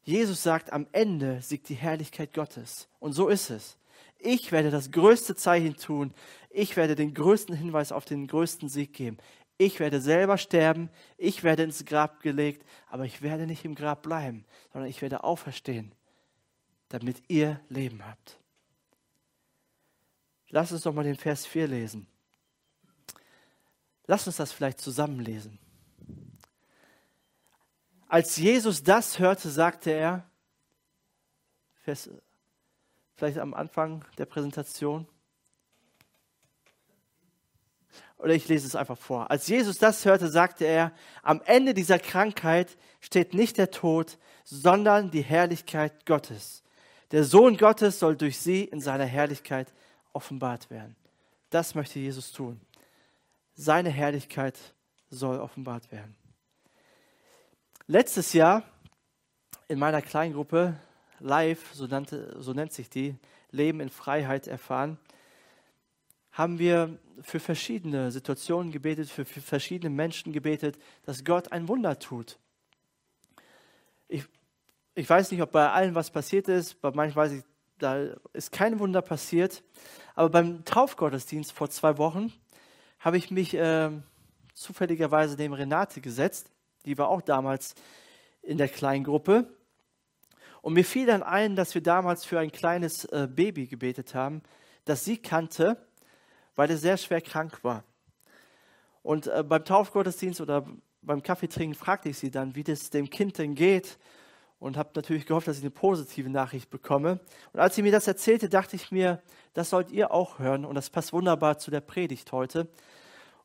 [0.03, 2.87] Jesus sagt, am Ende siegt die Herrlichkeit Gottes.
[2.99, 3.77] Und so ist es.
[4.17, 6.13] Ich werde das größte Zeichen tun.
[6.49, 9.17] Ich werde den größten Hinweis auf den größten Sieg geben
[9.61, 14.01] ich werde selber sterben, ich werde ins Grab gelegt, aber ich werde nicht im Grab
[14.01, 14.43] bleiben,
[14.73, 15.93] sondern ich werde auferstehen,
[16.89, 18.39] damit ihr Leben habt.
[20.49, 22.07] Lass uns doch mal den Vers 4 lesen.
[24.07, 25.59] Lass uns das vielleicht zusammenlesen.
[28.07, 30.29] Als Jesus das hörte, sagte er,
[31.83, 32.09] Vers,
[33.15, 35.07] vielleicht am Anfang der Präsentation,
[38.21, 39.31] oder ich lese es einfach vor.
[39.31, 40.91] Als Jesus das hörte, sagte er,
[41.23, 46.63] am Ende dieser Krankheit steht nicht der Tod, sondern die Herrlichkeit Gottes.
[47.11, 49.73] Der Sohn Gottes soll durch sie in seiner Herrlichkeit
[50.13, 50.95] offenbart werden.
[51.49, 52.61] Das möchte Jesus tun.
[53.55, 54.57] Seine Herrlichkeit
[55.09, 56.15] soll offenbart werden.
[57.87, 58.63] Letztes Jahr
[59.67, 60.75] in meiner Kleingruppe
[61.19, 63.15] Live, so, nannte, so nennt sich die,
[63.51, 64.97] Leben in Freiheit erfahren,
[66.31, 72.39] haben wir für verschiedene Situationen gebetet, für, verschiedene Menschen gebetet, dass Gott ein Wunder tut.
[74.07, 74.25] Ich,
[74.95, 77.43] ich weiß nicht, ob bei allen was passiert ist, bei manchen weiß ich,
[77.77, 79.63] da ist kein Wunder passiert.
[80.15, 82.31] Aber beim Taufgottesdienst vor zwei Wochen
[82.99, 83.89] habe ich mich äh,
[84.53, 86.51] zufälligerweise neben Renate gesetzt.
[86.85, 87.75] Die war auch damals
[88.41, 89.51] in der Kleingruppe.
[90.61, 94.43] Und mir fiel dann ein, dass wir damals für ein kleines äh, Baby gebetet haben,
[94.85, 95.77] das sie kannte
[96.55, 97.83] weil er sehr schwer krank war.
[99.03, 100.65] Und äh, beim Taufgottesdienst oder
[101.01, 103.97] beim Kaffeetrinken fragte ich sie dann, wie das dem Kind denn geht
[104.59, 107.19] und habe natürlich gehofft, dass ich eine positive Nachricht bekomme.
[107.51, 109.21] Und als sie mir das erzählte, dachte ich mir,
[109.53, 112.67] das sollt ihr auch hören und das passt wunderbar zu der Predigt heute.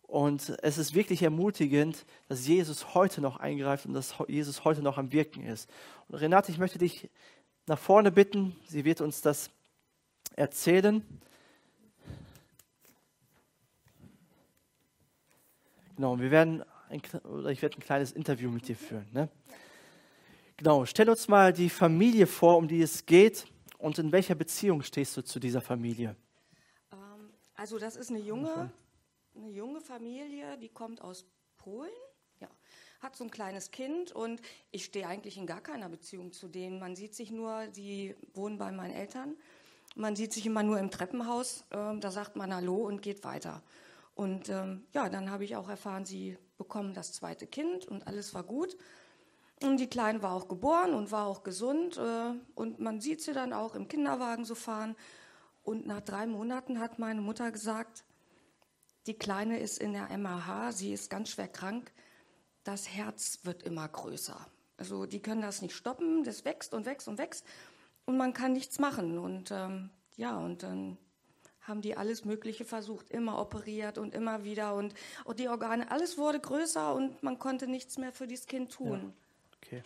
[0.03, 4.99] Und es ist wirklich ermutigend, dass Jesus heute noch eingreift und dass Jesus heute noch
[4.99, 5.69] am Wirken ist.
[6.09, 7.09] Und Renate, ich möchte dich
[7.67, 8.55] nach vorne bitten.
[8.69, 9.51] Sie wird uns das
[10.37, 11.03] erzählen.
[15.97, 19.07] Genau, wir werden ein, oder ich werde ein kleines Interview mit dir führen.
[19.13, 19.31] Ne?
[20.59, 23.47] Genau, stell uns mal die Familie vor, um die es geht
[23.79, 26.15] und in welcher Beziehung stehst du zu dieser Familie?
[26.93, 28.71] Ähm, also das ist eine junge,
[29.35, 31.25] eine junge Familie, die kommt aus
[31.57, 31.91] Polen,
[32.41, 32.49] ja,
[33.01, 36.79] hat so ein kleines Kind und ich stehe eigentlich in gar keiner Beziehung zu denen.
[36.79, 39.35] Man sieht sich nur, sie wohnen bei meinen Eltern,
[39.95, 43.63] man sieht sich immer nur im Treppenhaus, äh, da sagt man Hallo und geht weiter.
[44.17, 48.33] Und ähm, ja, dann habe ich auch erfahren, sie bekommen das zweite Kind und alles
[48.33, 48.77] war gut.
[49.63, 51.99] Und die Kleine war auch geboren und war auch gesund.
[51.99, 54.97] Äh, und man sieht sie dann auch im Kinderwagen so fahren.
[55.63, 58.05] Und nach drei Monaten hat meine Mutter gesagt,
[59.07, 61.93] die Kleine ist in der MAH, sie ist ganz schwer krank.
[62.65, 64.47] Das Herz wird immer größer.
[64.79, 67.45] Also die können das nicht stoppen, das wächst und wächst und wächst.
[68.07, 69.19] und man kann nichts machen.
[69.19, 70.97] Und ähm, ja, und dann
[71.67, 74.95] haben die alles Mögliche versucht, immer operiert und immer wieder und,
[75.25, 79.01] und die Organe, alles wurde größer und man konnte nichts mehr für dieses Kind tun.
[79.01, 79.13] Ja.
[79.63, 79.83] Okay.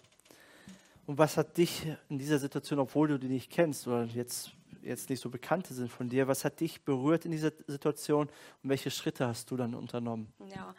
[1.07, 4.53] Und was hat dich in dieser Situation, obwohl du die nicht kennst oder jetzt,
[4.83, 8.28] jetzt nicht so bekannte sind von dir, was hat dich berührt in dieser Situation
[8.62, 10.33] und welche Schritte hast du dann unternommen?
[10.55, 10.74] Ja,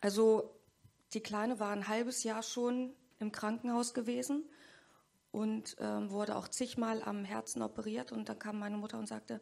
[0.00, 0.54] also
[1.14, 4.44] die Kleine war ein halbes Jahr schon im Krankenhaus gewesen
[5.30, 8.12] und ähm, wurde auch zigmal am Herzen operiert.
[8.12, 9.40] Und dann kam meine Mutter und sagte,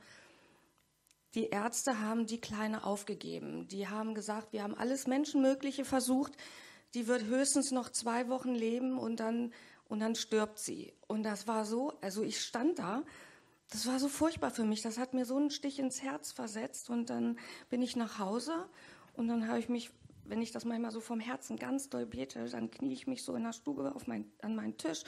[1.35, 3.69] die Ärzte haben die Kleine aufgegeben.
[3.69, 6.33] Die haben gesagt, wir haben alles Menschenmögliche versucht.
[6.95, 9.53] Die wird höchstens noch zwei Wochen leben und dann,
[9.89, 10.93] und dann stirbt sie.
[11.07, 13.05] Und das war so, also ich stand da,
[13.71, 14.83] das war so furchtbar für mich.
[14.83, 16.91] Das hat mir so einen Stich ins Herz versetzt.
[16.91, 18.69] Und dann bin ich nach Hause
[19.15, 19.91] und dann habe ich mich,
[20.25, 23.35] wenn ich das manchmal so vom Herzen ganz doll bete, dann knie ich mich so
[23.37, 25.05] in der Stube auf mein, an meinen Tisch.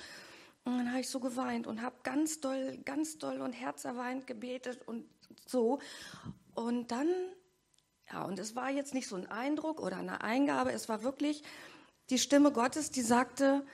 [0.64, 4.80] Und dann habe ich so geweint und habe ganz doll, ganz doll und herzerweint gebetet
[4.86, 5.04] und
[5.46, 5.78] so.
[6.54, 7.08] Und dann,
[8.10, 11.42] ja, und es war jetzt nicht so ein Eindruck oder eine Eingabe, es war wirklich
[12.10, 13.64] die Stimme Gottes, die sagte,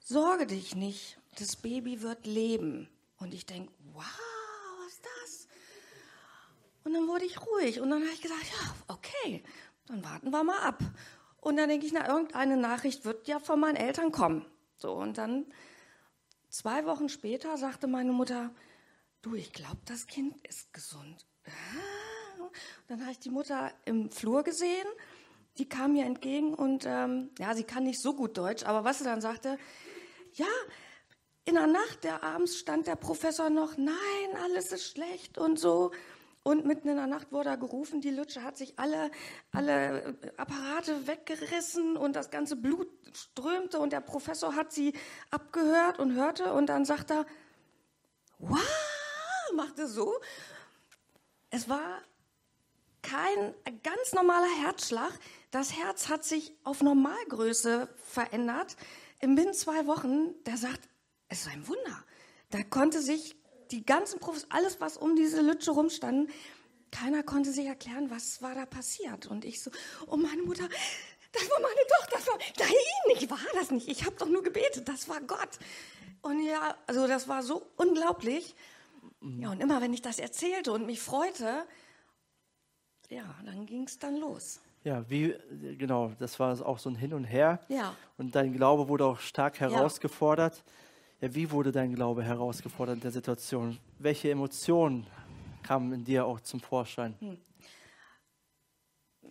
[0.00, 2.88] sorge dich nicht, das Baby wird leben.
[3.18, 4.04] Und ich denke, wow,
[4.84, 5.48] was ist das?
[6.84, 9.42] Und dann wurde ich ruhig und dann habe ich gesagt, ja, okay,
[9.86, 10.82] dann warten wir mal ab.
[11.40, 14.46] Und dann denke ich, na, irgendeine Nachricht wird ja von meinen Eltern kommen.
[14.76, 15.46] So, und dann
[16.48, 18.54] zwei Wochen später sagte meine Mutter,
[19.24, 21.26] du, ich glaube, das Kind ist gesund.
[22.88, 24.86] Dann habe ich die Mutter im Flur gesehen,
[25.58, 28.98] die kam mir entgegen und ähm, ja, sie kann nicht so gut Deutsch, aber was
[28.98, 29.58] sie dann sagte,
[30.34, 30.46] ja,
[31.44, 33.96] in der Nacht, der abends stand der Professor noch, nein,
[34.42, 35.92] alles ist schlecht und so.
[36.42, 39.10] Und mitten in der Nacht wurde er gerufen, die Lütsche hat sich alle,
[39.52, 44.92] alle Apparate weggerissen und das ganze Blut strömte und der Professor hat sie
[45.30, 47.24] abgehört und hörte und dann sagt er,
[48.38, 48.83] wow,
[49.54, 50.14] machte so.
[51.50, 52.02] Es war
[53.02, 55.12] kein ganz normaler Herzschlag.
[55.50, 58.76] Das Herz hat sich auf Normalgröße verändert.
[59.20, 60.88] In binnen zwei Wochen, der sagt,
[61.28, 62.04] es ist ein Wunder.
[62.50, 63.36] Da konnte sich
[63.70, 66.30] die ganzen Profis, alles, was um diese Lütsche rumstanden,
[66.90, 69.26] keiner konnte sich erklären, was war da passiert.
[69.26, 69.70] Und ich so,
[70.06, 70.68] oh meine Mutter,
[71.32, 72.16] das war meine Tochter.
[72.18, 73.88] Das war, nein, ich war das nicht.
[73.88, 74.88] Ich habe doch nur gebetet.
[74.88, 75.58] Das war Gott.
[76.22, 78.54] Und ja, also das war so unglaublich.
[79.40, 81.64] Ja, und immer wenn ich das erzählte und mich freute,
[83.08, 84.60] ja, dann ging es dann los.
[84.82, 85.34] Ja, wie,
[85.78, 87.58] genau, das war auch so ein Hin und Her.
[87.68, 87.96] Ja.
[88.18, 90.62] Und dein Glaube wurde auch stark herausgefordert.
[91.20, 93.78] Ja, ja wie wurde dein Glaube herausgefordert in der Situation?
[93.98, 95.06] Welche Emotionen
[95.62, 97.14] kamen in dir auch zum Vorschein?
[97.20, 97.38] Hm.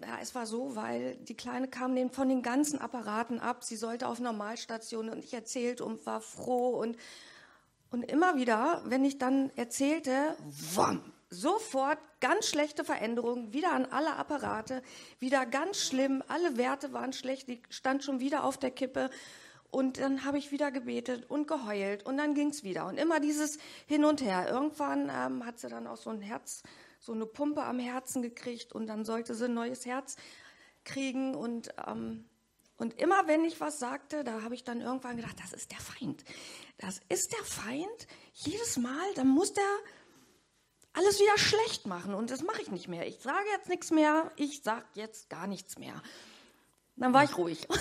[0.02, 3.64] Ja, es war so, weil die Kleine kam von den ganzen Apparaten ab.
[3.64, 6.98] Sie sollte auf Normalstation und ich erzählte und war froh und
[7.94, 10.36] und immer wieder, wenn ich dann erzählte,
[10.74, 14.82] wom, sofort ganz schlechte Veränderungen, wieder an alle Apparate,
[15.20, 19.12] wieder ganz schlimm, alle Werte waren schlecht, die stand schon wieder auf der Kippe.
[19.70, 22.88] Und dann habe ich wieder gebetet und geheult und dann ging es wieder.
[22.88, 24.48] Und immer dieses Hin und Her.
[24.50, 26.64] Irgendwann ähm, hat sie dann auch so ein Herz,
[27.00, 30.16] so eine Pumpe am Herzen gekriegt und dann sollte sie ein neues Herz
[30.84, 31.36] kriegen.
[31.36, 32.26] Und ähm,
[32.78, 35.80] und immer wenn ich was sagte, da habe ich dann irgendwann gedacht, das ist der
[35.80, 36.24] Feind.
[36.78, 38.08] Das ist der Feind.
[38.34, 39.64] Jedes Mal, dann muss der
[40.94, 42.14] alles wieder schlecht machen.
[42.14, 43.08] Und das mache ich nicht mehr.
[43.08, 44.32] Ich sage jetzt nichts mehr.
[44.36, 46.02] Ich sage jetzt gar nichts mehr.
[46.96, 47.68] Dann war ich ruhig.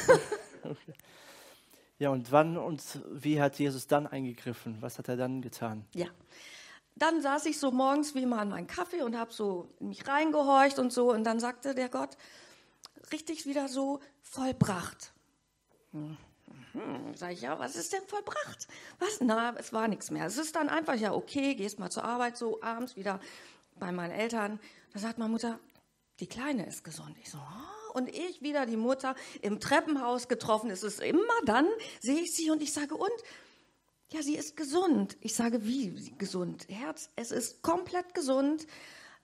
[1.99, 2.82] Ja, und wann und
[3.12, 4.78] wie hat Jesus dann eingegriffen?
[4.80, 5.84] Was hat er dann getan?
[5.95, 6.09] Ja.
[6.97, 10.09] Dann saß ich so morgens wie immer an meinen Kaffee und habe so in mich
[10.09, 11.12] reingehorcht und so.
[11.12, 12.16] Und dann sagte der Gott,
[13.11, 15.13] richtig wieder so vollbracht.
[15.93, 16.17] Hm.
[17.15, 18.67] Sag ich, ja, was ist denn vollbracht?
[18.99, 19.21] Was?
[19.21, 20.27] Na, es war nichts mehr.
[20.27, 23.21] Es ist dann einfach, ja, okay, gehst mal zur Arbeit, so abends wieder
[23.77, 24.59] bei meinen Eltern.
[24.93, 25.59] Da sagt meine Mutter,
[26.21, 27.17] die Kleine ist gesund.
[27.21, 27.99] Ich so, oh.
[27.99, 30.71] und ich wieder die Mutter im Treppenhaus getroffen.
[30.71, 31.67] Es ist immer dann,
[32.01, 33.11] sehe ich sie und ich sage, und?
[34.11, 35.17] Ja, sie ist gesund.
[35.21, 36.67] Ich sage, wie gesund?
[36.69, 38.67] Herz, es ist komplett gesund.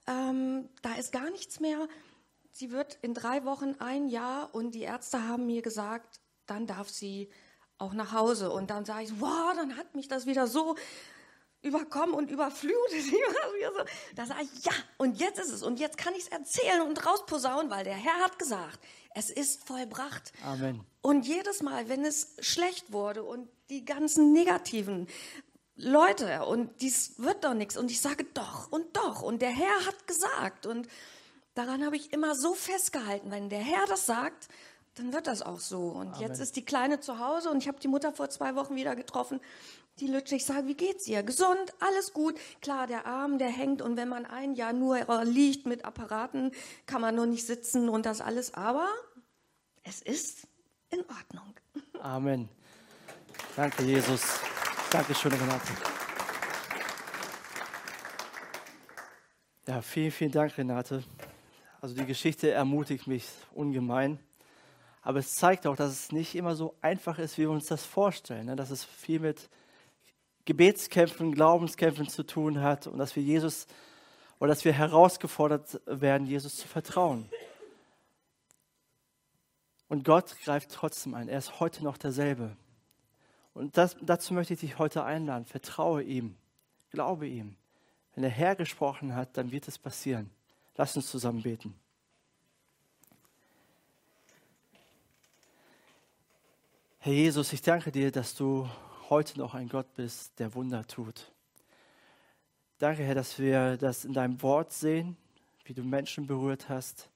[0.07, 1.87] Ähm, da ist gar nichts mehr
[2.59, 6.89] sie wird in drei Wochen ein Jahr und die Ärzte haben mir gesagt, dann darf
[6.89, 7.29] sie
[7.77, 8.51] auch nach Hause.
[8.51, 10.75] Und dann sage ich, wow, dann hat mich das wieder so
[11.61, 12.75] überkommen und überflutet.
[14.15, 15.63] Da sage ich, ja, und jetzt ist es.
[15.63, 18.79] Und jetzt kann ich es erzählen und rausposaunen, weil der Herr hat gesagt,
[19.15, 20.33] es ist vollbracht.
[20.43, 20.83] Amen.
[21.01, 25.07] Und jedes Mal, wenn es schlecht wurde und die ganzen negativen
[25.75, 29.85] Leute und dies wird doch nichts und ich sage doch und doch und der Herr
[29.85, 30.89] hat gesagt und
[31.59, 34.47] Daran habe ich immer so festgehalten, wenn der Herr das sagt,
[34.95, 35.89] dann wird das auch so.
[35.89, 36.21] Und Amen.
[36.21, 38.95] jetzt ist die Kleine zu Hause und ich habe die Mutter vor zwei Wochen wieder
[38.95, 39.41] getroffen.
[39.99, 41.21] Die Lütsche, ich sage, wie geht's ihr?
[41.21, 42.39] Gesund, alles gut.
[42.61, 46.53] Klar, der Arm, der hängt und wenn man ein Jahr nur liegt mit Apparaten,
[46.85, 48.53] kann man nur nicht sitzen und das alles.
[48.53, 48.87] Aber
[49.83, 50.47] es ist
[50.91, 51.55] in Ordnung.
[52.01, 52.47] Amen.
[53.57, 54.21] Danke, Jesus.
[54.91, 55.73] Dankeschön, Renate.
[59.67, 61.03] Ja, vielen, vielen Dank, Renate.
[61.81, 64.19] Also die Geschichte ermutigt mich ungemein.
[65.01, 67.85] Aber es zeigt auch, dass es nicht immer so einfach ist, wie wir uns das
[67.85, 68.47] vorstellen.
[68.47, 68.55] Ne?
[68.55, 69.49] Dass es viel mit
[70.43, 73.67] Gebetskämpfen, Glaubenskämpfen zu tun hat und dass wir Jesus
[74.39, 77.29] oder dass wir herausgefordert werden, Jesus zu vertrauen.
[79.87, 81.29] Und Gott greift trotzdem ein.
[81.29, 82.55] Er ist heute noch derselbe.
[83.53, 85.45] Und das, dazu möchte ich dich heute einladen.
[85.45, 86.35] Vertraue ihm.
[86.91, 87.55] Glaube ihm.
[88.15, 90.29] Wenn der Herr gesprochen hat, dann wird es passieren.
[90.79, 91.77] Lass uns zusammen beten.
[96.99, 98.65] Herr Jesus, ich danke dir, dass du
[99.09, 101.33] heute noch ein Gott bist, der Wunder tut.
[102.77, 105.17] Danke, Herr, dass wir das in deinem Wort sehen,
[105.65, 107.09] wie du Menschen berührt hast,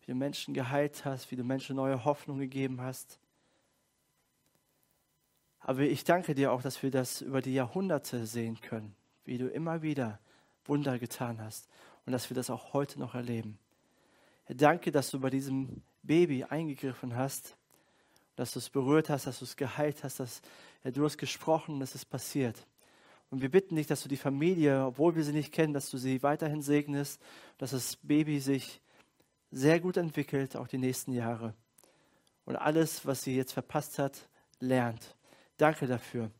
[0.00, 3.20] wie du Menschen geheilt hast, wie du Menschen neue Hoffnung gegeben hast.
[5.60, 9.46] Aber ich danke dir auch, dass wir das über die Jahrhunderte sehen können, wie du
[9.46, 10.18] immer wieder
[10.64, 11.68] Wunder getan hast
[12.06, 13.58] und dass wir das auch heute noch erleben.
[14.44, 17.56] Herr, danke, dass du bei diesem Baby eingegriffen hast
[18.36, 20.42] dass du es berührt hast, dass du es geheilt hast, dass
[20.82, 22.66] ja, du hast gesprochen und es ist passiert.
[23.30, 25.98] Und wir bitten dich, dass du die Familie, obwohl wir sie nicht kennen, dass du
[25.98, 27.20] sie weiterhin segnest,
[27.58, 28.80] dass das Baby sich
[29.50, 31.54] sehr gut entwickelt, auch die nächsten Jahre.
[32.44, 34.28] Und alles, was sie jetzt verpasst hat,
[34.60, 35.16] lernt.
[35.56, 36.30] Danke dafür.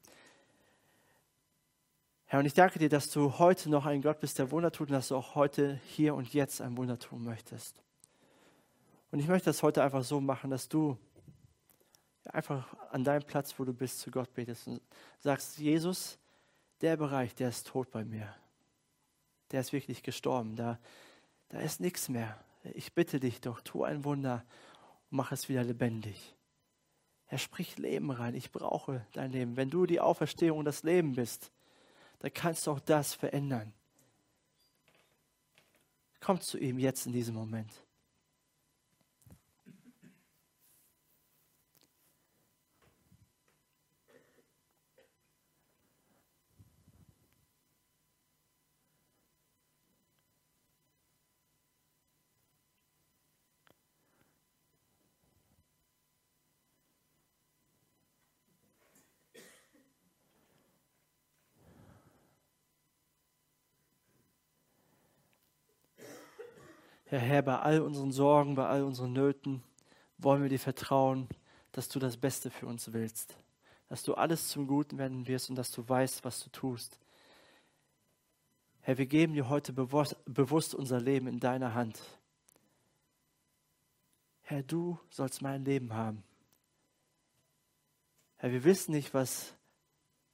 [2.35, 4.89] Herr, und ich danke dir, dass du heute noch ein Gott bist, der Wunder tut
[4.89, 7.80] und dass du auch heute, hier und jetzt ein Wunder tun möchtest.
[9.12, 10.99] Und ich möchte das heute einfach so machen, dass du
[12.24, 14.82] einfach an deinem Platz, wo du bist, zu Gott betest und
[15.20, 16.18] sagst, Jesus,
[16.80, 18.35] der Bereich, der ist tot bei mir.
[19.53, 20.57] Der ist wirklich gestorben.
[20.57, 20.80] Da,
[21.51, 22.37] da ist nichts mehr.
[22.64, 24.45] Ich bitte dich doch, tu ein Wunder
[25.09, 26.35] und mach es wieder lebendig.
[27.28, 28.35] Er spricht Leben rein.
[28.35, 29.57] Ich brauche dein Leben.
[29.57, 31.53] Wenn du die Auferstehung und das Leben bist,
[32.24, 33.74] dann kannst du auch das verändern.
[36.20, 37.84] Komm zu ihm jetzt in diesem Moment.
[67.14, 69.62] Herr, Herr, bei all unseren Sorgen, bei all unseren Nöten
[70.18, 71.28] wollen wir dir vertrauen,
[71.70, 73.38] dass du das Beste für uns willst,
[73.88, 76.98] dass du alles zum Guten wenden wirst und dass du weißt, was du tust.
[78.80, 82.02] Herr, wir geben dir heute bewusst unser Leben in deiner Hand.
[84.42, 86.24] Herr, du sollst mein Leben haben.
[88.38, 89.54] Herr, wir wissen nicht, was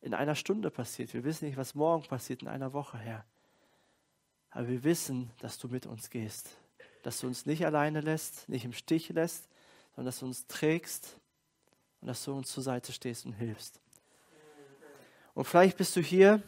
[0.00, 1.12] in einer Stunde passiert.
[1.12, 3.26] Wir wissen nicht, was morgen passiert in einer Woche, Herr.
[4.48, 6.56] Aber wir wissen, dass du mit uns gehst
[7.02, 9.48] dass du uns nicht alleine lässt, nicht im Stich lässt,
[9.94, 11.16] sondern dass du uns trägst
[12.00, 13.80] und dass du uns zur Seite stehst und hilfst.
[15.34, 16.42] Und vielleicht bist du hier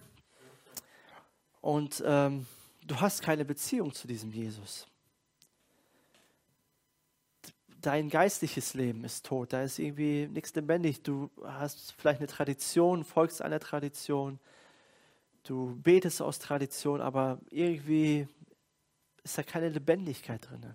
[1.61, 2.47] und ähm,
[2.85, 4.87] du hast keine Beziehung zu diesem Jesus.
[7.81, 11.03] Dein geistliches Leben ist tot, da ist irgendwie nichts lebendig.
[11.03, 14.39] Du hast vielleicht eine Tradition, folgst einer Tradition,
[15.45, 18.29] du betest aus Tradition, aber irgendwie
[19.25, 20.75] ist da keine Lebendigkeit drin.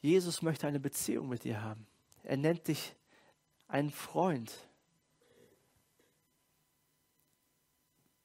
[0.00, 1.86] Jesus möchte eine Beziehung mit dir haben.
[2.22, 2.94] Er nennt dich
[3.68, 4.52] einen Freund.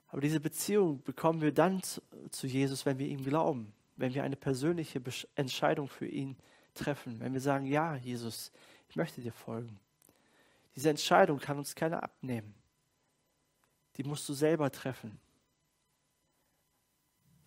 [0.07, 4.35] Aber diese Beziehung bekommen wir dann zu Jesus, wenn wir ihm glauben, wenn wir eine
[4.35, 5.01] persönliche
[5.35, 6.35] Entscheidung für ihn
[6.73, 8.51] treffen, wenn wir sagen, ja, Jesus,
[8.89, 9.79] ich möchte dir folgen.
[10.75, 12.55] Diese Entscheidung kann uns keiner abnehmen.
[13.97, 15.19] Die musst du selber treffen.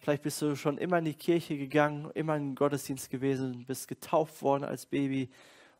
[0.02, 3.88] Vielleicht bist du schon immer in die Kirche gegangen, immer in den Gottesdienst gewesen, bist
[3.88, 5.30] getauft worden als Baby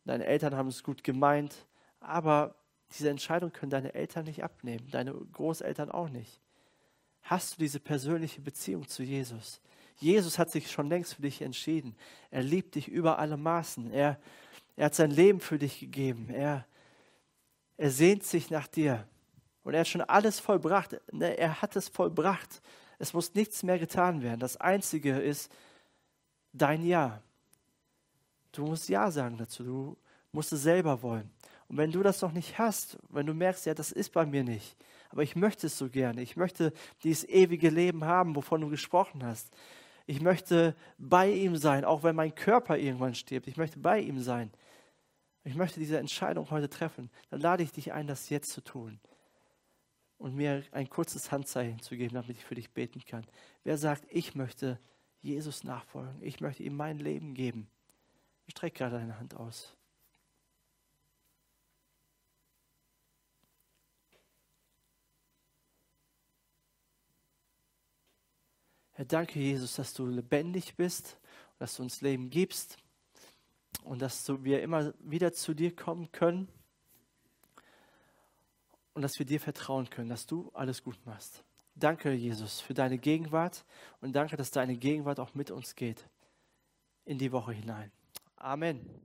[0.05, 1.55] deine Eltern haben es gut gemeint.
[2.01, 2.55] Aber
[2.97, 6.41] diese Entscheidung können deine Eltern nicht abnehmen, deine Großeltern auch nicht.
[7.23, 9.61] Hast du diese persönliche Beziehung zu Jesus?
[9.97, 11.95] Jesus hat sich schon längst für dich entschieden.
[12.31, 13.93] Er liebt dich über alle Maßen.
[13.93, 14.19] Er,
[14.77, 16.29] er hat sein Leben für dich gegeben.
[16.31, 16.67] Er,
[17.77, 19.07] er sehnt sich nach dir.
[19.63, 21.01] Und er hat schon alles vollbracht.
[21.13, 22.61] Ne, er hat es vollbracht.
[22.99, 24.41] Es muss nichts mehr getan werden.
[24.41, 25.53] Das Einzige ist
[26.53, 27.23] dein Ja.
[28.53, 29.65] Du musst Ja sagen dazu.
[29.65, 29.97] Du
[30.33, 31.31] musst es selber wollen.
[31.69, 34.45] Und wenn du das noch nicht hast, wenn du merkst, ja, das ist bei mir
[34.45, 34.77] nicht,
[35.11, 36.73] aber ich möchte es so gerne, ich möchte
[37.03, 39.55] dieses ewige Leben haben, wovon du gesprochen hast.
[40.07, 43.47] Ich möchte bei ihm sein, auch wenn mein Körper irgendwann stirbt.
[43.47, 44.51] Ich möchte bei ihm sein.
[45.45, 47.11] Ich möchte diese Entscheidung heute treffen.
[47.31, 49.01] Dann lade ich dich ein, das jetzt zu tun
[50.23, 53.27] und mir ein kurzes Handzeichen zu geben, damit ich für dich beten kann.
[53.65, 54.79] Wer sagt, ich möchte
[55.21, 57.69] Jesus nachfolgen, ich möchte ihm mein Leben geben?
[58.49, 59.77] Streck gerade deine Hand aus.
[68.93, 71.19] Herr, danke, Jesus, dass du lebendig bist,
[71.59, 72.79] dass du uns Leben gibst
[73.83, 76.47] und dass wir immer wieder zu dir kommen können
[78.95, 81.45] und dass wir dir vertrauen können, dass du alles gut machst.
[81.75, 83.65] Danke, Jesus, für deine Gegenwart
[84.01, 86.09] und danke, dass deine Gegenwart auch mit uns geht
[87.05, 87.91] in die Woche hinein.
[88.37, 89.03] Amen.